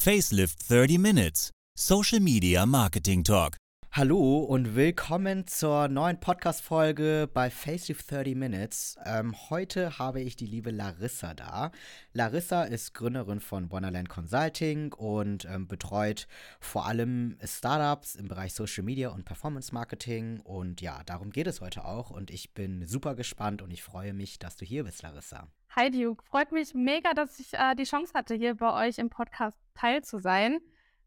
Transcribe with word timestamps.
Facelift 0.00 0.56
30 0.62 0.96
Minutes, 0.96 1.50
Social 1.76 2.20
Media 2.20 2.64
Marketing 2.64 3.22
Talk. 3.22 3.59
Hallo 3.92 4.38
und 4.38 4.76
willkommen 4.76 5.48
zur 5.48 5.88
neuen 5.88 6.20
Podcast-Folge 6.20 7.28
bei 7.34 7.50
Facelift 7.50 8.08
30 8.08 8.36
Minutes. 8.36 8.96
Ähm, 9.04 9.34
heute 9.50 9.98
habe 9.98 10.20
ich 10.20 10.36
die 10.36 10.46
liebe 10.46 10.70
Larissa 10.70 11.34
da. 11.34 11.72
Larissa 12.12 12.62
ist 12.62 12.94
Gründerin 12.94 13.40
von 13.40 13.68
Wonderland 13.72 14.08
Consulting 14.08 14.92
und 14.92 15.44
ähm, 15.44 15.66
betreut 15.66 16.28
vor 16.60 16.86
allem 16.86 17.36
Startups 17.44 18.14
im 18.14 18.28
Bereich 18.28 18.54
Social 18.54 18.84
Media 18.84 19.08
und 19.08 19.24
Performance 19.24 19.74
Marketing. 19.74 20.38
Und 20.38 20.80
ja, 20.80 21.02
darum 21.04 21.30
geht 21.30 21.48
es 21.48 21.60
heute 21.60 21.84
auch. 21.84 22.10
Und 22.10 22.30
ich 22.30 22.54
bin 22.54 22.86
super 22.86 23.16
gespannt 23.16 23.60
und 23.60 23.72
ich 23.72 23.82
freue 23.82 24.12
mich, 24.12 24.38
dass 24.38 24.54
du 24.54 24.64
hier 24.64 24.84
bist, 24.84 25.02
Larissa. 25.02 25.48
Hi 25.74 25.90
Duke, 25.90 26.22
freut 26.22 26.52
mich 26.52 26.74
mega, 26.74 27.12
dass 27.12 27.40
ich 27.40 27.54
äh, 27.54 27.74
die 27.74 27.84
Chance 27.84 28.12
hatte, 28.14 28.36
hier 28.36 28.54
bei 28.54 28.86
euch 28.86 28.98
im 28.98 29.10
Podcast 29.10 29.58
teil 29.74 30.04
zu 30.04 30.20
sein. 30.20 30.60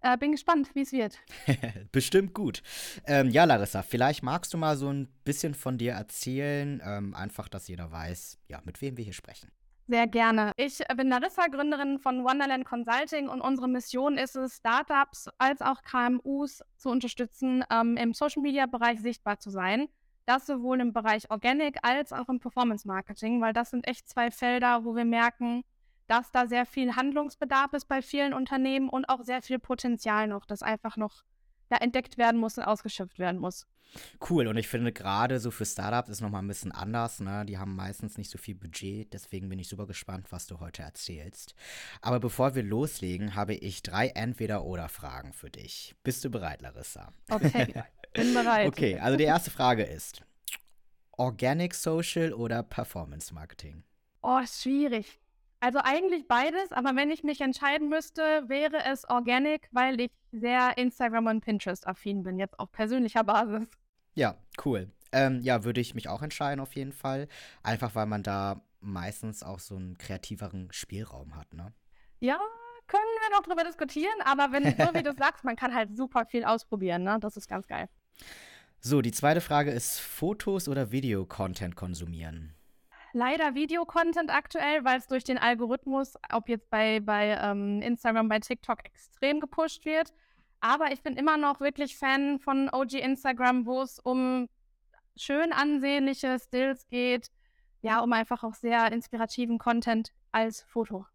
Äh, 0.03 0.17
bin 0.17 0.33
gespannt, 0.33 0.69
wie 0.73 0.81
es 0.81 0.91
wird. 0.91 1.17
Bestimmt 1.93 2.33
gut. 2.33 2.61
Ähm, 3.07 3.29
ja, 3.29 3.45
Larissa, 3.45 3.83
vielleicht 3.83 4.21
magst 4.21 4.53
du 4.53 4.57
mal 4.57 4.75
so 4.75 4.89
ein 4.89 5.07
bisschen 5.23 5.53
von 5.53 5.77
dir 5.77 5.93
erzählen, 5.93 6.81
ähm, 6.85 7.15
einfach, 7.15 7.47
dass 7.47 7.69
jeder 7.69 7.89
weiß, 7.89 8.37
ja, 8.49 8.61
mit 8.65 8.81
wem 8.81 8.97
wir 8.97 9.05
hier 9.05 9.13
sprechen. 9.13 9.49
Sehr 9.87 10.07
gerne. 10.07 10.51
Ich 10.57 10.79
bin 10.97 11.07
Larissa, 11.07 11.47
Gründerin 11.47 11.99
von 11.99 12.25
Wonderland 12.25 12.65
Consulting 12.65 13.29
und 13.29 13.39
unsere 13.39 13.69
Mission 13.69 14.17
ist 14.17 14.35
es, 14.35 14.57
Startups 14.57 15.29
als 15.37 15.61
auch 15.61 15.81
KMUs 15.83 16.63
zu 16.75 16.89
unterstützen, 16.89 17.63
ähm, 17.71 17.95
im 17.95 18.13
Social 18.13 18.41
Media 18.41 18.65
Bereich 18.65 18.99
sichtbar 18.99 19.39
zu 19.39 19.51
sein. 19.51 19.87
Das 20.25 20.45
sowohl 20.45 20.81
im 20.81 20.91
Bereich 20.91 21.31
Organic 21.31 21.77
als 21.81 22.11
auch 22.11 22.27
im 22.27 22.39
Performance 22.39 22.87
Marketing, 22.87 23.39
weil 23.41 23.53
das 23.53 23.69
sind 23.69 23.87
echt 23.87 24.09
zwei 24.09 24.31
Felder, 24.31 24.83
wo 24.83 24.95
wir 24.95 25.05
merken, 25.05 25.63
dass 26.07 26.31
da 26.31 26.47
sehr 26.47 26.65
viel 26.65 26.95
Handlungsbedarf 26.95 27.73
ist 27.73 27.85
bei 27.85 28.01
vielen 28.01 28.33
Unternehmen 28.33 28.89
und 28.89 29.05
auch 29.09 29.21
sehr 29.21 29.41
viel 29.41 29.59
Potenzial 29.59 30.27
noch, 30.27 30.45
das 30.45 30.61
einfach 30.61 30.97
noch 30.97 31.23
ja, 31.71 31.77
entdeckt 31.77 32.17
werden 32.17 32.39
muss 32.39 32.57
und 32.57 32.63
ausgeschöpft 32.63 33.19
werden 33.19 33.39
muss. 33.39 33.65
Cool, 34.27 34.47
und 34.47 34.57
ich 34.57 34.67
finde 34.67 34.91
gerade 34.91 35.39
so 35.39 35.51
für 35.51 35.65
Startups 35.65 36.09
ist 36.09 36.21
nochmal 36.21 36.41
ein 36.41 36.47
bisschen 36.47 36.71
anders. 36.71 37.19
Ne? 37.19 37.45
Die 37.45 37.57
haben 37.57 37.75
meistens 37.75 38.17
nicht 38.17 38.29
so 38.29 38.37
viel 38.37 38.55
Budget, 38.55 39.13
deswegen 39.13 39.49
bin 39.49 39.59
ich 39.59 39.67
super 39.67 39.85
gespannt, 39.85 40.31
was 40.31 40.47
du 40.47 40.59
heute 40.59 40.81
erzählst. 40.81 41.53
Aber 42.01 42.19
bevor 42.19 42.55
wir 42.55 42.63
loslegen, 42.63 43.35
habe 43.35 43.53
ich 43.53 43.83
drei 43.83 44.07
Entweder-Oder-Fragen 44.07 45.33
für 45.33 45.49
dich. 45.49 45.95
Bist 46.03 46.25
du 46.25 46.29
bereit, 46.29 46.61
Larissa? 46.61 47.11
Okay, 47.29 47.83
bin 48.13 48.33
bereit. 48.33 48.67
Okay, 48.67 48.99
also 48.99 49.17
die 49.17 49.25
erste 49.25 49.51
Frage 49.51 49.83
ist: 49.83 50.23
Organic 51.11 51.75
Social 51.75 52.33
oder 52.33 52.63
Performance 52.63 53.33
Marketing? 53.33 53.83
Oh, 54.21 54.41
schwierig. 54.45 55.19
Also 55.63 55.79
eigentlich 55.81 56.27
beides, 56.27 56.73
aber 56.73 56.93
wenn 56.97 57.09
ich 57.09 57.23
mich 57.23 57.39
entscheiden 57.39 57.87
müsste, 57.87 58.21
wäre 58.49 58.83
es 58.83 59.07
Organic, 59.09 59.69
weil 59.71 60.01
ich 60.01 60.11
sehr 60.33 60.77
Instagram 60.77 61.27
und 61.27 61.39
Pinterest 61.39 61.87
affin 61.87 62.21
bin, 62.21 62.37
jetzt 62.37 62.59
auf 62.59 62.69
persönlicher 62.73 63.23
Basis. 63.23 63.69
Ja, 64.13 64.35
cool. 64.65 64.91
Ähm, 65.13 65.39
ja, 65.41 65.63
würde 65.63 65.79
ich 65.79 65.95
mich 65.95 66.09
auch 66.09 66.21
entscheiden 66.21 66.59
auf 66.59 66.73
jeden 66.73 66.91
Fall. 66.91 67.29
Einfach 67.61 67.95
weil 67.95 68.07
man 68.07 68.23
da 68.23 68.61
meistens 68.81 69.41
auch 69.41 69.59
so 69.59 69.77
einen 69.77 69.97
kreativeren 69.97 70.67
Spielraum 70.73 71.37
hat, 71.37 71.53
ne? 71.53 71.71
Ja, 72.19 72.41
können 72.87 73.03
wir 73.21 73.37
noch 73.37 73.45
drüber 73.45 73.63
diskutieren, 73.63 74.19
aber 74.25 74.51
wenn, 74.51 74.65
so 74.65 74.93
wie 74.93 75.03
du 75.03 75.13
sagst, 75.17 75.45
man 75.45 75.55
kann 75.55 75.73
halt 75.73 75.95
super 75.95 76.25
viel 76.25 76.43
ausprobieren, 76.43 77.03
ne? 77.03 77.19
Das 77.21 77.37
ist 77.37 77.47
ganz 77.47 77.67
geil. 77.67 77.87
So, 78.81 79.01
die 79.01 79.13
zweite 79.13 79.39
Frage 79.39 79.71
ist: 79.71 80.01
Fotos 80.01 80.67
oder 80.67 80.91
Videocontent 80.91 81.77
konsumieren? 81.77 82.53
Leider 83.13 83.55
Videocontent 83.55 84.29
aktuell, 84.31 84.83
weil 84.83 84.97
es 84.97 85.07
durch 85.07 85.23
den 85.23 85.37
Algorithmus, 85.37 86.15
ob 86.31 86.49
jetzt 86.49 86.69
bei, 86.69 86.99
bei 86.99 87.37
ähm, 87.41 87.81
Instagram, 87.81 88.27
bei 88.27 88.39
TikTok, 88.39 88.85
extrem 88.85 89.39
gepusht 89.39 89.85
wird. 89.85 90.13
Aber 90.59 90.91
ich 90.91 91.01
bin 91.03 91.15
immer 91.15 91.37
noch 91.37 91.59
wirklich 91.59 91.97
Fan 91.97 92.39
von 92.39 92.69
OG 92.71 92.93
Instagram, 92.93 93.65
wo 93.65 93.81
es 93.81 93.99
um 93.99 94.47
schön 95.15 95.53
ansehnliche 95.53 96.37
Stills 96.39 96.87
geht. 96.87 97.29
Ja, 97.81 97.99
um 97.99 98.13
einfach 98.13 98.43
auch 98.43 98.53
sehr 98.53 98.91
inspirativen 98.91 99.57
Content 99.57 100.13
als 100.31 100.61
Foto. 100.61 101.05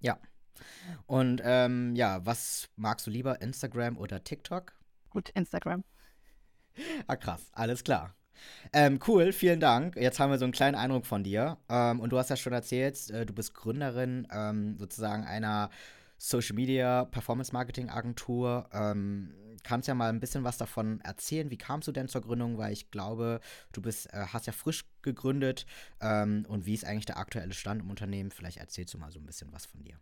Ja. 0.00 0.18
Und 1.06 1.42
ähm, 1.44 1.96
ja, 1.96 2.24
was 2.24 2.68
magst 2.76 3.06
du 3.06 3.10
lieber, 3.10 3.40
Instagram 3.42 3.98
oder 3.98 4.22
TikTok? 4.22 4.72
Gut, 5.10 5.30
Instagram. 5.30 5.82
ah, 7.08 7.16
krass, 7.16 7.50
alles 7.52 7.82
klar. 7.82 8.14
Ähm, 8.72 8.98
cool, 9.06 9.32
vielen 9.32 9.60
Dank. 9.60 9.96
Jetzt 9.96 10.20
haben 10.20 10.30
wir 10.30 10.38
so 10.38 10.44
einen 10.44 10.52
kleinen 10.52 10.74
Eindruck 10.74 11.06
von 11.06 11.22
dir. 11.22 11.58
Ähm, 11.68 12.00
und 12.00 12.10
du 12.10 12.18
hast 12.18 12.30
ja 12.30 12.36
schon 12.36 12.52
erzählt, 12.52 13.10
äh, 13.10 13.26
du 13.26 13.32
bist 13.32 13.54
Gründerin 13.54 14.26
ähm, 14.32 14.76
sozusagen 14.78 15.24
einer 15.24 15.70
Social 16.18 16.54
Media 16.54 17.04
Performance 17.04 17.52
Marketing 17.52 17.90
Agentur. 17.90 18.68
Ähm, 18.72 19.34
kannst 19.62 19.88
ja 19.88 19.94
mal 19.94 20.08
ein 20.10 20.20
bisschen 20.20 20.44
was 20.44 20.58
davon 20.58 21.00
erzählen. 21.00 21.50
Wie 21.50 21.58
kamst 21.58 21.88
du 21.88 21.92
denn 21.92 22.08
zur 22.08 22.20
Gründung? 22.20 22.58
Weil 22.58 22.72
ich 22.72 22.90
glaube, 22.90 23.40
du 23.72 23.82
bist, 23.82 24.12
äh, 24.12 24.26
hast 24.32 24.46
ja 24.46 24.52
frisch 24.52 24.84
gegründet. 25.02 25.66
Ähm, 26.00 26.46
und 26.48 26.66
wie 26.66 26.74
ist 26.74 26.84
eigentlich 26.84 27.06
der 27.06 27.18
aktuelle 27.18 27.52
Stand 27.52 27.82
im 27.82 27.90
Unternehmen? 27.90 28.30
Vielleicht 28.30 28.58
erzählst 28.58 28.94
du 28.94 28.98
mal 28.98 29.10
so 29.10 29.18
ein 29.18 29.26
bisschen 29.26 29.52
was 29.52 29.66
von 29.66 29.82
dir. 29.82 29.98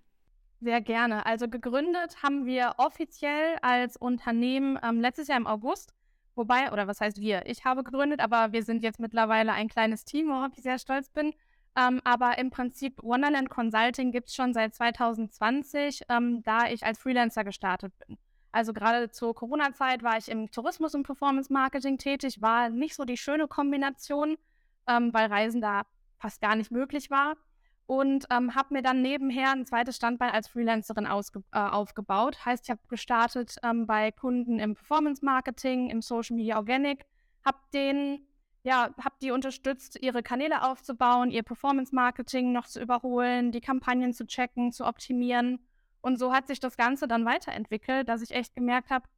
Sehr 0.61 0.81
gerne. 0.81 1.27
Also 1.27 1.49
gegründet 1.49 2.23
haben 2.23 2.47
wir 2.47 2.75
offiziell 2.77 3.57
als 3.63 3.97
Unternehmen 3.97 4.79
ähm, 4.83 5.01
letztes 5.01 5.29
Jahr 5.29 5.39
im 5.39 5.47
August. 5.47 5.93
Wobei, 6.35 6.73
oder 6.73 6.87
was 6.87 7.01
heißt 7.01 7.21
wir? 7.21 7.47
Ich 7.47 7.65
habe 7.65 7.85
gegründet, 7.85 8.21
aber 8.21 8.53
wir 8.53 8.63
sind 8.63 8.83
jetzt 8.83 9.01
mittlerweile 9.01 9.53
ein 9.53 9.69
kleines 9.69 10.05
Team, 10.05 10.29
worauf 10.29 10.53
ich 10.57 10.63
sehr 10.63 10.79
stolz 10.79 11.11
bin. 11.11 11.35
Ähm, 11.77 12.01
aber 12.05 12.39
im 12.39 12.51
Prinzip 12.51 13.03
Wonderland 13.03 13.49
Consulting 13.49 14.13
gibt 14.13 14.29
es 14.29 14.35
schon 14.35 14.53
seit 14.53 14.75
2020, 14.75 16.03
ähm, 16.09 16.43
da 16.43 16.69
ich 16.69 16.85
als 16.85 16.99
Freelancer 16.99 17.45
gestartet 17.45 17.93
bin. 18.07 18.19
Also 18.51 18.75
gerade 18.75 19.11
zur 19.11 19.35
Corona-Zeit 19.35 20.03
war 20.03 20.19
ich 20.19 20.29
im 20.29 20.51
Tourismus 20.51 20.95
und 20.95 21.05
Performance 21.05 21.51
Marketing 21.53 21.97
tätig, 21.97 22.43
war 22.43 22.69
nicht 22.69 22.95
so 22.95 23.05
die 23.05 23.17
schöne 23.17 23.49
Kombination, 23.49 24.37
ähm, 24.87 25.15
weil 25.15 25.29
Reisen 25.29 25.63
da 25.63 25.83
fast 26.19 26.43
gar 26.43 26.57
nicht 26.57 26.71
möglich 26.71 27.11
war 27.11 27.37
und 27.87 28.27
ähm, 28.31 28.55
habe 28.55 28.75
mir 28.75 28.83
dann 28.83 29.03
nebenher 29.03 29.53
ein 29.53 29.67
zweites 29.67 29.97
Standbein 29.97 30.31
als 30.31 30.49
Freelancerin 30.49 31.07
äh, 31.07 31.59
aufgebaut. 31.59 32.45
Heißt, 32.45 32.65
ich 32.65 32.71
habe 32.71 32.81
gestartet 32.89 33.57
ähm, 33.63 33.87
bei 33.87 34.13
Kunden 34.13 34.59
im 34.59 34.75
Performance 34.75 35.25
Marketing, 35.25 35.91
im 35.91 36.01
Social 36.01 36.37
Media 36.37 36.57
Organic, 36.57 37.05
habe 37.45 37.59
den 37.75 38.27
ja, 38.65 38.95
habe 39.03 39.17
die 39.21 39.33
unterstützt, 39.33 39.99
ihre 40.01 40.23
Kanäle 40.23 40.63
aufzubauen, 40.63 41.31
ihr 41.31 41.43
Performance 41.43 41.95
Marketing 41.95 42.53
noch 42.53 42.67
zu 42.67 42.81
überholen, 42.81 43.51
die 43.51 43.61
Kampagnen 43.61 44.13
zu 44.13 44.25
checken, 44.25 44.71
zu 44.71 44.87
optimieren. 44.87 45.59
Und 46.01 46.19
so 46.19 46.33
hat 46.33 46.47
sich 46.47 46.61
das 46.61 46.77
Ganze 46.77 47.09
dann 47.09 47.25
weiterentwickelt, 47.25 48.09
dass 48.09 48.23
ich 48.23 48.31
echt 48.31 48.55
gemerkt 48.55 48.91
habe, 48.91 49.09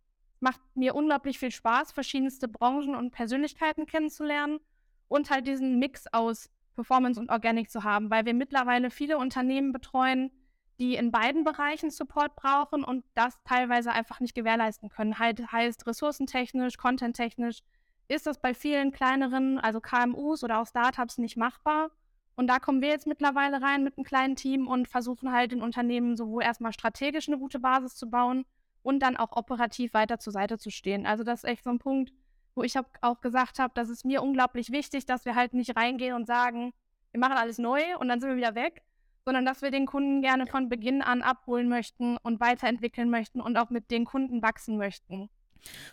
macht 0.40 0.60
mir 0.74 0.94
unglaublich 0.94 1.38
viel 1.38 1.50
Spaß, 1.50 1.92
verschiedenste 1.92 2.48
Branchen 2.48 2.94
und 2.94 3.10
Persönlichkeiten 3.10 3.86
kennenzulernen 3.86 4.60
und 5.08 5.30
halt 5.30 5.46
diesen 5.46 5.78
Mix 5.78 6.06
aus 6.12 6.50
Performance 6.74 7.20
und 7.20 7.30
Organic 7.30 7.70
zu 7.70 7.84
haben, 7.84 8.10
weil 8.10 8.26
wir 8.26 8.34
mittlerweile 8.34 8.90
viele 8.90 9.18
Unternehmen 9.18 9.72
betreuen, 9.72 10.30
die 10.78 10.96
in 10.96 11.12
beiden 11.12 11.44
Bereichen 11.44 11.90
Support 11.90 12.34
brauchen 12.36 12.84
und 12.84 13.04
das 13.14 13.40
teilweise 13.44 13.92
einfach 13.92 14.20
nicht 14.20 14.34
gewährleisten 14.34 14.88
können. 14.88 15.18
Halt 15.18 15.52
heißt 15.52 15.86
ressourcentechnisch, 15.86 16.76
contenttechnisch 16.76 17.60
ist 18.08 18.26
das 18.26 18.40
bei 18.40 18.54
vielen 18.54 18.90
kleineren, 18.90 19.58
also 19.58 19.80
KMUs 19.80 20.44
oder 20.44 20.60
auch 20.60 20.66
Startups 20.66 21.18
nicht 21.18 21.36
machbar. 21.36 21.90
Und 22.36 22.48
da 22.48 22.58
kommen 22.58 22.82
wir 22.82 22.88
jetzt 22.88 23.06
mittlerweile 23.06 23.62
rein 23.62 23.84
mit 23.84 23.96
einem 23.96 24.04
kleinen 24.04 24.36
Team 24.36 24.66
und 24.66 24.88
versuchen 24.88 25.32
halt 25.32 25.52
den 25.52 25.62
Unternehmen 25.62 26.16
sowohl 26.16 26.42
erstmal 26.42 26.72
strategisch 26.72 27.28
eine 27.28 27.38
gute 27.38 27.60
Basis 27.60 27.94
zu 27.94 28.10
bauen 28.10 28.44
und 28.82 29.00
dann 29.00 29.16
auch 29.16 29.36
operativ 29.36 29.94
weiter 29.94 30.18
zur 30.18 30.32
Seite 30.32 30.58
zu 30.58 30.70
stehen. 30.70 31.06
Also 31.06 31.22
das 31.22 31.44
ist 31.44 31.50
echt 31.50 31.64
so 31.64 31.70
ein 31.70 31.78
Punkt, 31.78 32.12
wo 32.54 32.62
ich 32.62 32.76
hab 32.76 32.86
auch 33.00 33.20
gesagt 33.20 33.58
habe, 33.58 33.72
das 33.74 33.88
ist 33.88 34.04
mir 34.04 34.22
unglaublich 34.22 34.70
wichtig, 34.70 35.06
dass 35.06 35.24
wir 35.24 35.34
halt 35.34 35.54
nicht 35.54 35.76
reingehen 35.76 36.14
und 36.14 36.26
sagen, 36.26 36.72
wir 37.12 37.20
machen 37.20 37.36
alles 37.36 37.58
neu 37.58 37.80
und 37.98 38.08
dann 38.08 38.20
sind 38.20 38.30
wir 38.30 38.36
wieder 38.36 38.54
weg, 38.54 38.82
sondern 39.24 39.44
dass 39.44 39.62
wir 39.62 39.70
den 39.70 39.86
Kunden 39.86 40.20
gerne 40.20 40.46
von 40.46 40.68
Beginn 40.68 41.02
an 41.02 41.22
abholen 41.22 41.68
möchten 41.68 42.16
und 42.18 42.40
weiterentwickeln 42.40 43.10
möchten 43.10 43.40
und 43.40 43.56
auch 43.56 43.70
mit 43.70 43.90
den 43.90 44.04
Kunden 44.04 44.42
wachsen 44.42 44.76
möchten. 44.76 45.30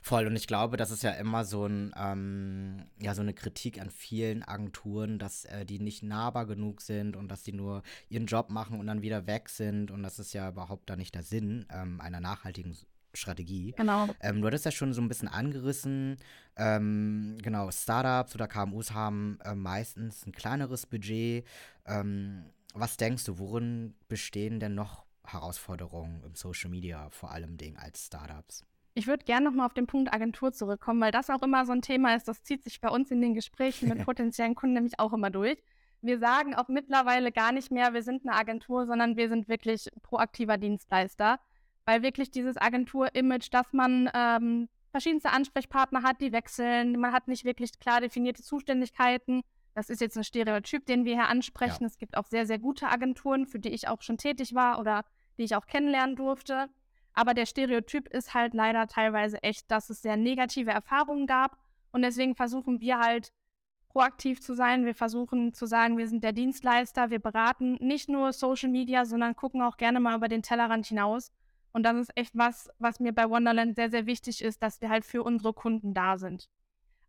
Voll, 0.01 0.27
und 0.27 0.35
ich 0.35 0.47
glaube, 0.47 0.77
das 0.77 0.91
ist 0.91 1.03
ja 1.03 1.11
immer 1.11 1.45
so 1.45 1.65
ein, 1.65 1.93
ähm, 1.95 2.85
ja, 2.99 3.15
so 3.15 3.21
eine 3.21 3.33
Kritik 3.33 3.79
an 3.79 3.89
vielen 3.89 4.43
Agenturen, 4.43 5.19
dass 5.19 5.45
äh, 5.45 5.65
die 5.65 5.79
nicht 5.79 6.03
nahbar 6.03 6.45
genug 6.45 6.81
sind 6.81 7.15
und 7.15 7.29
dass 7.29 7.43
die 7.43 7.53
nur 7.53 7.83
ihren 8.09 8.25
Job 8.25 8.49
machen 8.49 8.79
und 8.79 8.87
dann 8.87 9.01
wieder 9.01 9.27
weg 9.27 9.49
sind. 9.49 9.91
Und 9.91 10.03
das 10.03 10.19
ist 10.19 10.33
ja 10.33 10.49
überhaupt 10.49 10.89
da 10.89 10.95
nicht 10.95 11.15
der 11.15 11.23
Sinn 11.23 11.65
ähm, 11.69 12.01
einer 12.01 12.19
nachhaltigen 12.19 12.75
Strategie. 13.13 13.73
Genau. 13.77 14.07
Ähm, 14.19 14.41
du 14.41 14.47
hattest 14.47 14.65
ja 14.65 14.71
schon 14.71 14.93
so 14.93 15.01
ein 15.01 15.07
bisschen 15.07 15.27
angerissen. 15.27 16.17
Ähm, 16.55 17.37
genau, 17.41 17.71
Startups 17.71 18.35
oder 18.35 18.47
KMUs 18.47 18.91
haben 18.91 19.39
äh, 19.43 19.55
meistens 19.55 20.25
ein 20.25 20.31
kleineres 20.31 20.85
Budget. 20.85 21.45
Ähm, 21.85 22.45
was 22.73 22.97
denkst 22.97 23.25
du, 23.25 23.37
worin 23.37 23.95
bestehen 24.07 24.59
denn 24.59 24.75
noch 24.75 25.05
Herausforderungen 25.25 26.23
im 26.23 26.35
Social 26.35 26.69
Media, 26.69 27.09
vor 27.09 27.31
allem 27.31 27.57
Dingen 27.57 27.77
als 27.77 28.05
Startups? 28.05 28.65
Ich 28.93 29.07
würde 29.07 29.23
gerne 29.23 29.45
nochmal 29.45 29.65
auf 29.67 29.73
den 29.73 29.87
Punkt 29.87 30.13
Agentur 30.13 30.51
zurückkommen, 30.51 30.99
weil 30.99 31.11
das 31.11 31.29
auch 31.29 31.41
immer 31.41 31.65
so 31.65 31.71
ein 31.71 31.81
Thema 31.81 32.15
ist, 32.15 32.27
das 32.27 32.43
zieht 32.43 32.63
sich 32.63 32.81
bei 32.81 32.89
uns 32.89 33.09
in 33.11 33.21
den 33.21 33.33
Gesprächen 33.33 33.87
mit 33.87 33.99
potenziellen 34.05 34.55
Kunden 34.55 34.73
nämlich 34.73 34.99
auch 34.99 35.13
immer 35.13 35.29
durch. 35.29 35.57
Wir 36.01 36.19
sagen 36.19 36.55
auch 36.55 36.67
mittlerweile 36.67 37.31
gar 37.31 37.51
nicht 37.51 37.71
mehr, 37.71 37.93
wir 37.93 38.03
sind 38.03 38.25
eine 38.25 38.35
Agentur, 38.35 38.85
sondern 38.87 39.15
wir 39.15 39.29
sind 39.29 39.47
wirklich 39.47 39.87
proaktiver 40.01 40.57
Dienstleister 40.57 41.39
weil 41.85 42.03
wirklich 42.03 42.31
dieses 42.31 42.57
Agentur-Image, 42.57 43.49
dass 43.51 43.73
man 43.73 44.09
ähm, 44.13 44.69
verschiedenste 44.91 45.31
Ansprechpartner 45.31 46.03
hat, 46.03 46.21
die 46.21 46.31
wechseln, 46.31 46.99
man 46.99 47.13
hat 47.13 47.27
nicht 47.27 47.45
wirklich 47.45 47.79
klar 47.79 48.01
definierte 48.01 48.43
Zuständigkeiten. 48.43 49.41
Das 49.73 49.89
ist 49.89 50.01
jetzt 50.01 50.17
ein 50.17 50.23
Stereotyp, 50.23 50.85
den 50.85 51.05
wir 51.05 51.15
hier 51.15 51.29
ansprechen. 51.29 51.83
Ja. 51.83 51.87
Es 51.87 51.97
gibt 51.97 52.17
auch 52.17 52.25
sehr, 52.25 52.45
sehr 52.45 52.59
gute 52.59 52.87
Agenturen, 52.87 53.45
für 53.45 53.59
die 53.59 53.69
ich 53.69 53.87
auch 53.87 54.01
schon 54.01 54.17
tätig 54.17 54.53
war 54.53 54.79
oder 54.79 55.05
die 55.37 55.43
ich 55.43 55.55
auch 55.55 55.65
kennenlernen 55.65 56.15
durfte. 56.15 56.67
Aber 57.13 57.33
der 57.33 57.45
Stereotyp 57.45 58.07
ist 58.09 58.33
halt 58.33 58.53
leider 58.53 58.87
teilweise 58.87 59.41
echt, 59.43 59.71
dass 59.71 59.89
es 59.89 60.01
sehr 60.01 60.17
negative 60.17 60.71
Erfahrungen 60.71 61.25
gab. 61.25 61.57
Und 61.91 62.03
deswegen 62.03 62.35
versuchen 62.35 62.79
wir 62.79 62.99
halt 62.99 63.31
proaktiv 63.89 64.41
zu 64.41 64.53
sein. 64.53 64.85
Wir 64.85 64.95
versuchen 64.95 65.53
zu 65.53 65.65
sagen, 65.65 65.97
wir 65.97 66.07
sind 66.07 66.23
der 66.23 66.31
Dienstleister, 66.31 67.09
wir 67.09 67.19
beraten 67.19 67.73
nicht 67.81 68.07
nur 68.07 68.31
Social 68.31 68.69
Media, 68.69 69.05
sondern 69.05 69.35
gucken 69.35 69.61
auch 69.61 69.77
gerne 69.77 69.99
mal 69.99 70.15
über 70.15 70.29
den 70.29 70.41
Tellerrand 70.41 70.85
hinaus. 70.85 71.31
Und 71.73 71.83
das 71.83 71.97
ist 71.97 72.12
echt 72.15 72.38
was, 72.38 72.69
was 72.79 73.00
mir 73.00 73.13
bei 73.13 73.29
Wonderland 73.29 73.75
sehr, 73.75 73.89
sehr 73.89 74.06
wichtig 74.06 74.44
ist, 74.44 74.62
dass 74.62 74.81
wir 74.81 74.89
halt 74.89 75.06
für 75.06 75.23
unsere 75.23 75.53
Kunden 75.53 75.94
da 75.94 76.18
sind. 76.18 76.50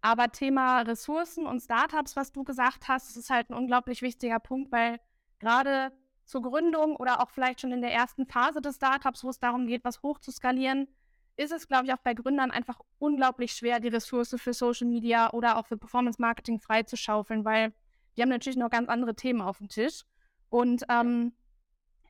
Aber 0.00 0.31
Thema 0.32 0.81
Ressourcen 0.82 1.47
und 1.47 1.61
Startups, 1.61 2.17
was 2.17 2.32
du 2.32 2.44
gesagt 2.44 2.88
hast, 2.88 3.09
das 3.09 3.17
ist 3.17 3.31
halt 3.31 3.50
ein 3.50 3.55
unglaublich 3.55 4.03
wichtiger 4.03 4.41
Punkt, 4.41 4.73
weil 4.73 4.99
gerade 5.38 5.93
zur 6.25 6.43
Gründung 6.43 6.97
oder 6.97 7.23
auch 7.23 7.31
vielleicht 7.31 7.61
schon 7.61 7.73
in 7.73 7.82
der 7.82 7.93
ersten 7.93 8.26
Phase 8.26 8.61
des 8.61 8.76
Startups, 8.76 9.25
wo 9.25 9.29
es 9.29 9.38
darum 9.38 9.67
geht, 9.67 9.85
was 9.85 10.03
hoch 10.03 10.19
zu 10.19 10.32
skalieren, 10.32 10.88
ist 11.37 11.53
es, 11.53 11.69
glaube 11.69 11.87
ich, 11.87 11.93
auch 11.93 11.99
bei 11.99 12.15
Gründern 12.15 12.50
einfach 12.50 12.81
unglaublich 12.99 13.53
schwer, 13.53 13.81
die 13.81 13.88
Ressource 13.88 14.35
für 14.38 14.53
Social 14.53 14.87
Media 14.87 15.32
oder 15.32 15.56
auch 15.56 15.67
für 15.67 15.76
Performance 15.76 16.20
Marketing 16.20 16.61
freizuschaufeln, 16.61 17.44
weil 17.44 17.73
die 18.17 18.23
haben 18.23 18.29
natürlich 18.29 18.58
noch 18.58 18.70
ganz 18.70 18.88
andere 18.88 19.15
Themen 19.15 19.41
auf 19.41 19.58
dem 19.58 19.69
Tisch. 19.69 20.03
Und 20.50 20.85
ähm, 20.88 21.32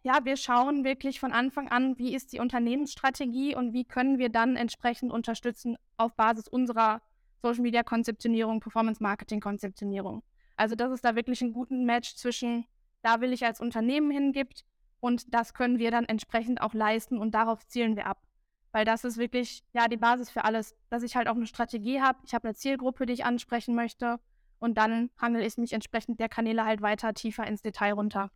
ja, 0.03 0.25
wir 0.25 0.37
schauen 0.37 0.85
wirklich 0.85 1.21
von 1.21 1.33
Anfang 1.33 1.69
an, 1.69 1.97
wie 1.99 2.15
ist 2.15 2.33
die 2.33 2.41
Unternehmensstrategie 2.41 3.55
und 3.55 3.73
wie 3.73 3.85
können 3.85 4.19
wir 4.19 4.29
dann 4.31 4.57
entsprechend 4.57 5.13
unterstützen 5.13 5.77
auf 5.97 6.15
Basis 6.15 6.49
unserer 6.49 7.03
Social 7.41 7.63
Media 7.63 7.83
Konzeptionierung, 7.83 8.61
Performance 8.61 9.03
Marketing 9.03 9.41
Konzeptionierung. 9.41 10.23
Also, 10.57 10.75
dass 10.75 10.91
es 10.91 11.01
da 11.01 11.15
wirklich 11.15 11.43
einen 11.43 11.53
guten 11.53 11.85
Match 11.85 12.17
zwischen, 12.17 12.67
da 13.03 13.21
will 13.21 13.33
ich 13.33 13.45
als 13.45 13.61
Unternehmen 13.61 14.11
hingibt 14.11 14.65
und 15.01 15.33
das 15.33 15.55
können 15.55 15.79
wir 15.79 15.91
dann 15.91 16.05
entsprechend 16.05 16.61
auch 16.61 16.75
leisten 16.75 17.19
und 17.19 17.33
darauf 17.33 17.67
zielen 17.67 17.97
wir 17.97 18.07
ab. 18.07 18.23
Weil 18.73 18.85
das 18.85 19.05
ist 19.05 19.19
wirklich, 19.19 19.63
ja, 19.73 19.87
die 19.87 19.97
Basis 19.97 20.31
für 20.31 20.45
alles, 20.45 20.75
dass 20.89 21.03
ich 21.03 21.15
halt 21.15 21.29
auch 21.29 21.37
eine 21.37 21.47
Strategie 21.47 22.01
habe. 22.01 22.19
Ich 22.25 22.35
habe 22.35 22.49
eine 22.49 22.55
Zielgruppe, 22.55 23.07
die 23.07 23.13
ich 23.13 23.25
ansprechen 23.25 23.75
möchte 23.75 24.19
und 24.59 24.79
dann 24.79 25.11
handle 25.19 25.45
ich 25.45 25.59
mich 25.59 25.73
entsprechend 25.73 26.19
der 26.21 26.29
Kanäle 26.29 26.65
halt 26.65 26.81
weiter 26.83 27.15
tiefer 27.15 27.47
ins 27.47 27.63
Detail 27.63 27.93
runter. 27.93 28.31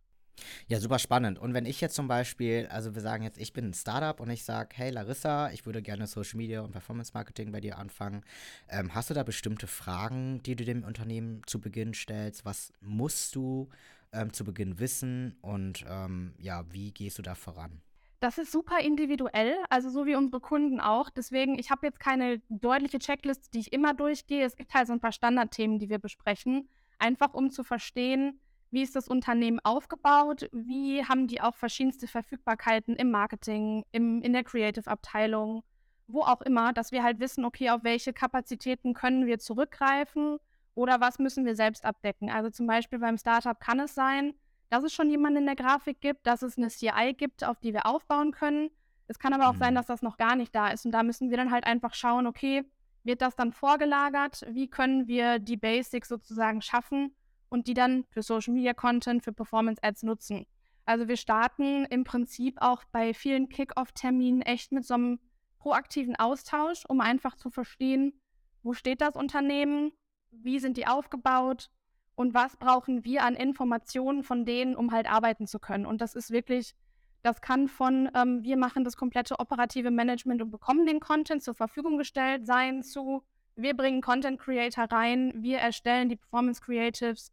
Ja, 0.67 0.79
super 0.79 0.99
spannend. 0.99 1.39
Und 1.39 1.53
wenn 1.53 1.65
ich 1.65 1.81
jetzt 1.81 1.95
zum 1.95 2.07
Beispiel, 2.07 2.67
also 2.67 2.95
wir 2.95 3.01
sagen 3.01 3.23
jetzt, 3.23 3.37
ich 3.37 3.53
bin 3.53 3.69
ein 3.69 3.73
Startup 3.73 4.19
und 4.19 4.29
ich 4.29 4.43
sage, 4.43 4.69
hey 4.75 4.89
Larissa, 4.89 5.51
ich 5.51 5.65
würde 5.65 5.81
gerne 5.81 6.07
Social 6.07 6.37
Media 6.37 6.61
und 6.61 6.71
Performance 6.71 7.11
Marketing 7.13 7.51
bei 7.51 7.61
dir 7.61 7.77
anfangen. 7.77 8.23
Ähm, 8.69 8.93
hast 8.93 9.09
du 9.09 9.13
da 9.13 9.23
bestimmte 9.23 9.67
Fragen, 9.67 10.41
die 10.43 10.55
du 10.55 10.63
dem 10.63 10.83
Unternehmen 10.83 11.41
zu 11.45 11.59
Beginn 11.59 11.93
stellst? 11.93 12.45
Was 12.45 12.73
musst 12.81 13.35
du 13.35 13.69
ähm, 14.13 14.33
zu 14.33 14.43
Beginn 14.43 14.79
wissen 14.79 15.37
und 15.41 15.85
ähm, 15.87 16.33
ja, 16.37 16.63
wie 16.71 16.91
gehst 16.91 17.17
du 17.17 17.21
da 17.21 17.35
voran? 17.35 17.81
Das 18.19 18.39
ist 18.39 18.51
super 18.51 18.79
individuell, 18.79 19.55
also 19.69 19.91
so 19.91 20.07
wie 20.07 20.15
unsere 20.15 20.41
Kunden 20.41 20.79
auch. 20.79 21.11
Deswegen, 21.11 21.59
ich 21.59 21.69
habe 21.69 21.85
jetzt 21.85 21.99
keine 21.99 22.41
deutliche 22.49 22.97
Checkliste, 22.97 23.49
die 23.53 23.59
ich 23.59 23.73
immer 23.73 23.93
durchgehe. 23.93 24.43
Es 24.43 24.55
gibt 24.55 24.73
halt 24.73 24.87
so 24.87 24.93
ein 24.93 24.99
paar 24.99 25.11
Standardthemen, 25.11 25.77
die 25.77 25.89
wir 25.89 25.99
besprechen, 25.99 26.67
einfach 26.97 27.35
um 27.35 27.51
zu 27.51 27.63
verstehen, 27.63 28.39
wie 28.71 28.81
ist 28.81 28.95
das 28.95 29.07
Unternehmen 29.07 29.59
aufgebaut? 29.63 30.49
Wie 30.51 31.03
haben 31.05 31.27
die 31.27 31.41
auch 31.41 31.55
verschiedenste 31.55 32.07
Verfügbarkeiten 32.07 32.95
im 32.95 33.11
Marketing, 33.11 33.85
im, 33.91 34.21
in 34.21 34.33
der 34.33 34.43
Creative-Abteilung, 34.43 35.63
wo 36.07 36.21
auch 36.21 36.41
immer, 36.41 36.73
dass 36.73 36.91
wir 36.91 37.03
halt 37.03 37.19
wissen, 37.19 37.45
okay, 37.45 37.69
auf 37.69 37.83
welche 37.83 38.13
Kapazitäten 38.13 38.93
können 38.93 39.25
wir 39.25 39.39
zurückgreifen 39.39 40.37
oder 40.75 40.99
was 40.99 41.19
müssen 41.19 41.45
wir 41.45 41.55
selbst 41.55 41.85
abdecken. 41.85 42.29
Also 42.29 42.49
zum 42.49 42.67
Beispiel 42.67 42.99
beim 42.99 43.17
Startup 43.17 43.59
kann 43.59 43.79
es 43.79 43.95
sein, 43.95 44.33
dass 44.69 44.83
es 44.83 44.93
schon 44.93 45.09
jemanden 45.09 45.39
in 45.39 45.45
der 45.45 45.55
Grafik 45.55 46.01
gibt, 46.01 46.27
dass 46.27 46.41
es 46.41 46.57
eine 46.57 46.67
CI 46.67 47.13
gibt, 47.15 47.43
auf 47.43 47.59
die 47.59 47.73
wir 47.73 47.85
aufbauen 47.85 48.31
können. 48.31 48.69
Es 49.07 49.19
kann 49.19 49.33
aber 49.33 49.49
auch 49.49 49.53
mhm. 49.53 49.59
sein, 49.59 49.75
dass 49.75 49.85
das 49.85 50.01
noch 50.01 50.17
gar 50.17 50.35
nicht 50.35 50.53
da 50.53 50.69
ist. 50.69 50.85
Und 50.85 50.91
da 50.91 51.03
müssen 51.03 51.29
wir 51.29 51.37
dann 51.37 51.51
halt 51.51 51.65
einfach 51.65 51.93
schauen, 51.93 52.27
okay, 52.27 52.65
wird 53.03 53.21
das 53.21 53.35
dann 53.35 53.53
vorgelagert? 53.53 54.45
Wie 54.49 54.69
können 54.69 55.07
wir 55.07 55.39
die 55.39 55.57
Basics 55.57 56.09
sozusagen 56.09 56.61
schaffen? 56.61 57.15
Und 57.49 57.67
die 57.67 57.73
dann 57.73 58.05
für 58.09 58.21
Social 58.21 58.53
Media 58.53 58.73
Content, 58.73 59.23
für 59.23 59.33
Performance 59.33 59.81
Ads 59.83 60.03
nutzen. 60.03 60.45
Also 60.85 61.07
wir 61.07 61.17
starten 61.17 61.85
im 61.85 62.05
Prinzip 62.05 62.61
auch 62.61 62.83
bei 62.91 63.13
vielen 63.13 63.49
Kick-Off-Terminen 63.49 64.41
echt 64.41 64.71
mit 64.71 64.85
so 64.85 64.93
einem 64.93 65.19
proaktiven 65.59 66.15
Austausch, 66.15 66.83
um 66.87 67.01
einfach 67.01 67.35
zu 67.35 67.49
verstehen, 67.49 68.21
wo 68.63 68.73
steht 68.73 69.01
das 69.01 69.15
Unternehmen, 69.15 69.91
wie 70.31 70.59
sind 70.59 70.77
die 70.77 70.87
aufgebaut 70.87 71.69
und 72.15 72.33
was 72.33 72.57
brauchen 72.57 73.03
wir 73.03 73.23
an 73.23 73.35
Informationen 73.35 74.23
von 74.23 74.45
denen, 74.45 74.75
um 74.75 74.91
halt 74.91 75.11
arbeiten 75.11 75.45
zu 75.45 75.59
können. 75.59 75.85
Und 75.85 76.01
das 76.01 76.15
ist 76.15 76.31
wirklich, 76.31 76.73
das 77.21 77.41
kann 77.41 77.67
von, 77.67 78.09
ähm, 78.15 78.43
wir 78.43 78.57
machen 78.57 78.83
das 78.83 78.97
komplette 78.97 79.39
operative 79.39 79.91
Management 79.91 80.41
und 80.41 80.51
bekommen 80.51 80.85
den 80.85 80.99
Content 80.99 81.43
zur 81.43 81.53
Verfügung 81.53 81.97
gestellt 81.97 82.45
sein, 82.47 82.81
zu, 82.81 83.23
wir 83.55 83.75
bringen 83.75 84.01
Content 84.01 84.39
Creator 84.39 84.85
rein, 84.85 85.33
wir 85.35 85.59
erstellen 85.59 86.09
die 86.09 86.15
Performance 86.15 86.61
Creatives, 86.61 87.31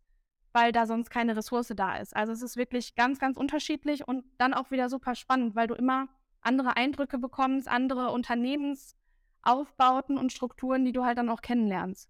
weil 0.55 0.73
da 0.73 0.87
sonst 0.87 1.11
keine 1.11 1.37
Ressource 1.37 1.73
da 1.77 1.97
ist. 1.97 2.17
Also 2.17 2.33
es 2.33 2.43
ist 2.43 2.56
wirklich 2.56 2.95
ganz, 2.95 3.19
ganz 3.19 3.37
unterschiedlich 3.37 4.06
und 4.06 4.25
dann 4.39 4.55
auch 4.55 4.71
wieder 4.71 4.89
super 4.89 5.15
spannend, 5.15 5.55
weil 5.55 5.67
du 5.67 5.75
immer 5.75 6.09
andere 6.41 6.77
Eindrücke 6.77 7.19
bekommst, 7.19 7.69
andere 7.69 8.11
Unternehmensaufbauten 8.11 10.17
und 10.17 10.33
Strukturen, 10.33 10.85
die 10.85 10.93
du 10.93 11.05
halt 11.05 11.19
dann 11.19 11.29
auch 11.29 11.43
kennenlernst. 11.43 12.09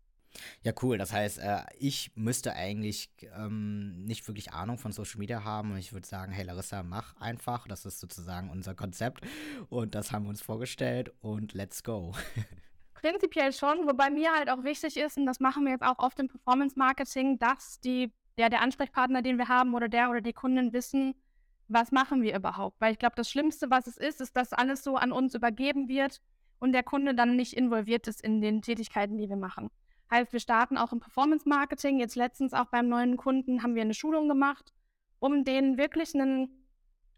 Ja, 0.63 0.73
cool. 0.83 0.99
Das 0.99 1.13
heißt, 1.13 1.39
äh, 1.39 1.63
ich 1.79 2.13
müsste 2.17 2.55
eigentlich 2.55 3.11
ähm, 3.37 4.05
nicht 4.05 4.27
wirklich 4.27 4.53
Ahnung 4.53 4.79
von 4.79 4.93
Social 4.93 5.19
Media 5.19 5.45
haben. 5.45 5.73
Und 5.73 5.79
ich 5.79 5.93
würde 5.93 6.07
sagen, 6.07 6.33
hey 6.33 6.45
Larissa, 6.45 6.83
mach 6.83 7.17
einfach. 7.21 7.69
Das 7.69 7.87
ist 7.87 8.01
sozusagen 8.01 8.51
unser 8.51 8.75
Konzept. 8.75 9.25
Und 9.69 9.95
das 9.95 10.13
haben 10.13 10.25
wir 10.25 10.31
uns 10.31 10.43
vorgestellt. 10.43 11.13
Und 11.21 11.55
let's 11.55 11.85
go. 11.85 12.13
Prinzipiell 12.95 13.53
schon, 13.53 13.87
wobei 13.87 14.11
mir 14.11 14.33
halt 14.33 14.49
auch 14.49 14.65
wichtig 14.65 14.97
ist, 14.97 15.19
und 15.19 15.27
das 15.27 15.39
machen 15.39 15.65
wir 15.65 15.73
jetzt 15.73 15.85
auch 15.85 15.99
oft 15.99 16.19
im 16.19 16.29
Performance 16.29 16.79
Marketing, 16.79 17.39
dass 17.39 17.79
die 17.81 18.11
der, 18.39 18.51
der 18.51 18.61
Ansprechpartner, 18.61 19.23
den 19.23 19.39
wir 19.39 19.49
haben 19.49 19.75
oder 19.75 19.89
der 19.89 20.11
oder 20.11 20.21
die 20.21 20.33
Kunden 20.33 20.73
wissen, 20.73 21.15
was 21.69 21.93
machen 21.93 22.23
wir 22.23 22.37
überhaupt. 22.37 22.81
Weil 22.81 22.93
ich 22.93 22.99
glaube, 22.99 23.17
das 23.17 23.31
Schlimmste, 23.31 23.71
was 23.71 23.87
es 23.87 23.97
ist, 23.97 24.21
ist, 24.21 24.37
dass 24.37 24.53
alles 24.53 24.85
so 24.85 24.97
an 24.97 25.13
uns 25.13 25.35
übergeben 25.35 25.89
wird 25.89 26.21
und 26.59 26.73
der 26.73 26.83
Kunde 26.83 27.15
dann 27.15 27.37
nicht 27.37 27.55
involviert 27.55 28.07
ist 28.09 28.21
in 28.21 28.41
den 28.41 28.63
Tätigkeiten, 28.63 29.19
die 29.19 29.29
wir 29.29 29.37
machen. 29.37 29.71
Heißt, 30.11 30.33
wir 30.33 30.41
starten 30.41 30.77
auch 30.77 30.93
im 30.93 31.01
Performance 31.01 31.49
Marketing. 31.49 31.99
Jetzt 31.99 32.17
letztens 32.17 32.53
auch 32.53 32.67
beim 32.67 32.89
neuen 32.89 33.17
Kunden 33.17 33.63
haben 33.63 33.75
wir 33.75 33.83
eine 33.83 33.95
Schulung 33.95 34.29
gemacht, 34.29 34.73
um 35.19 35.45
denen 35.45 35.79
wirklich 35.79 36.15
einen 36.15 36.65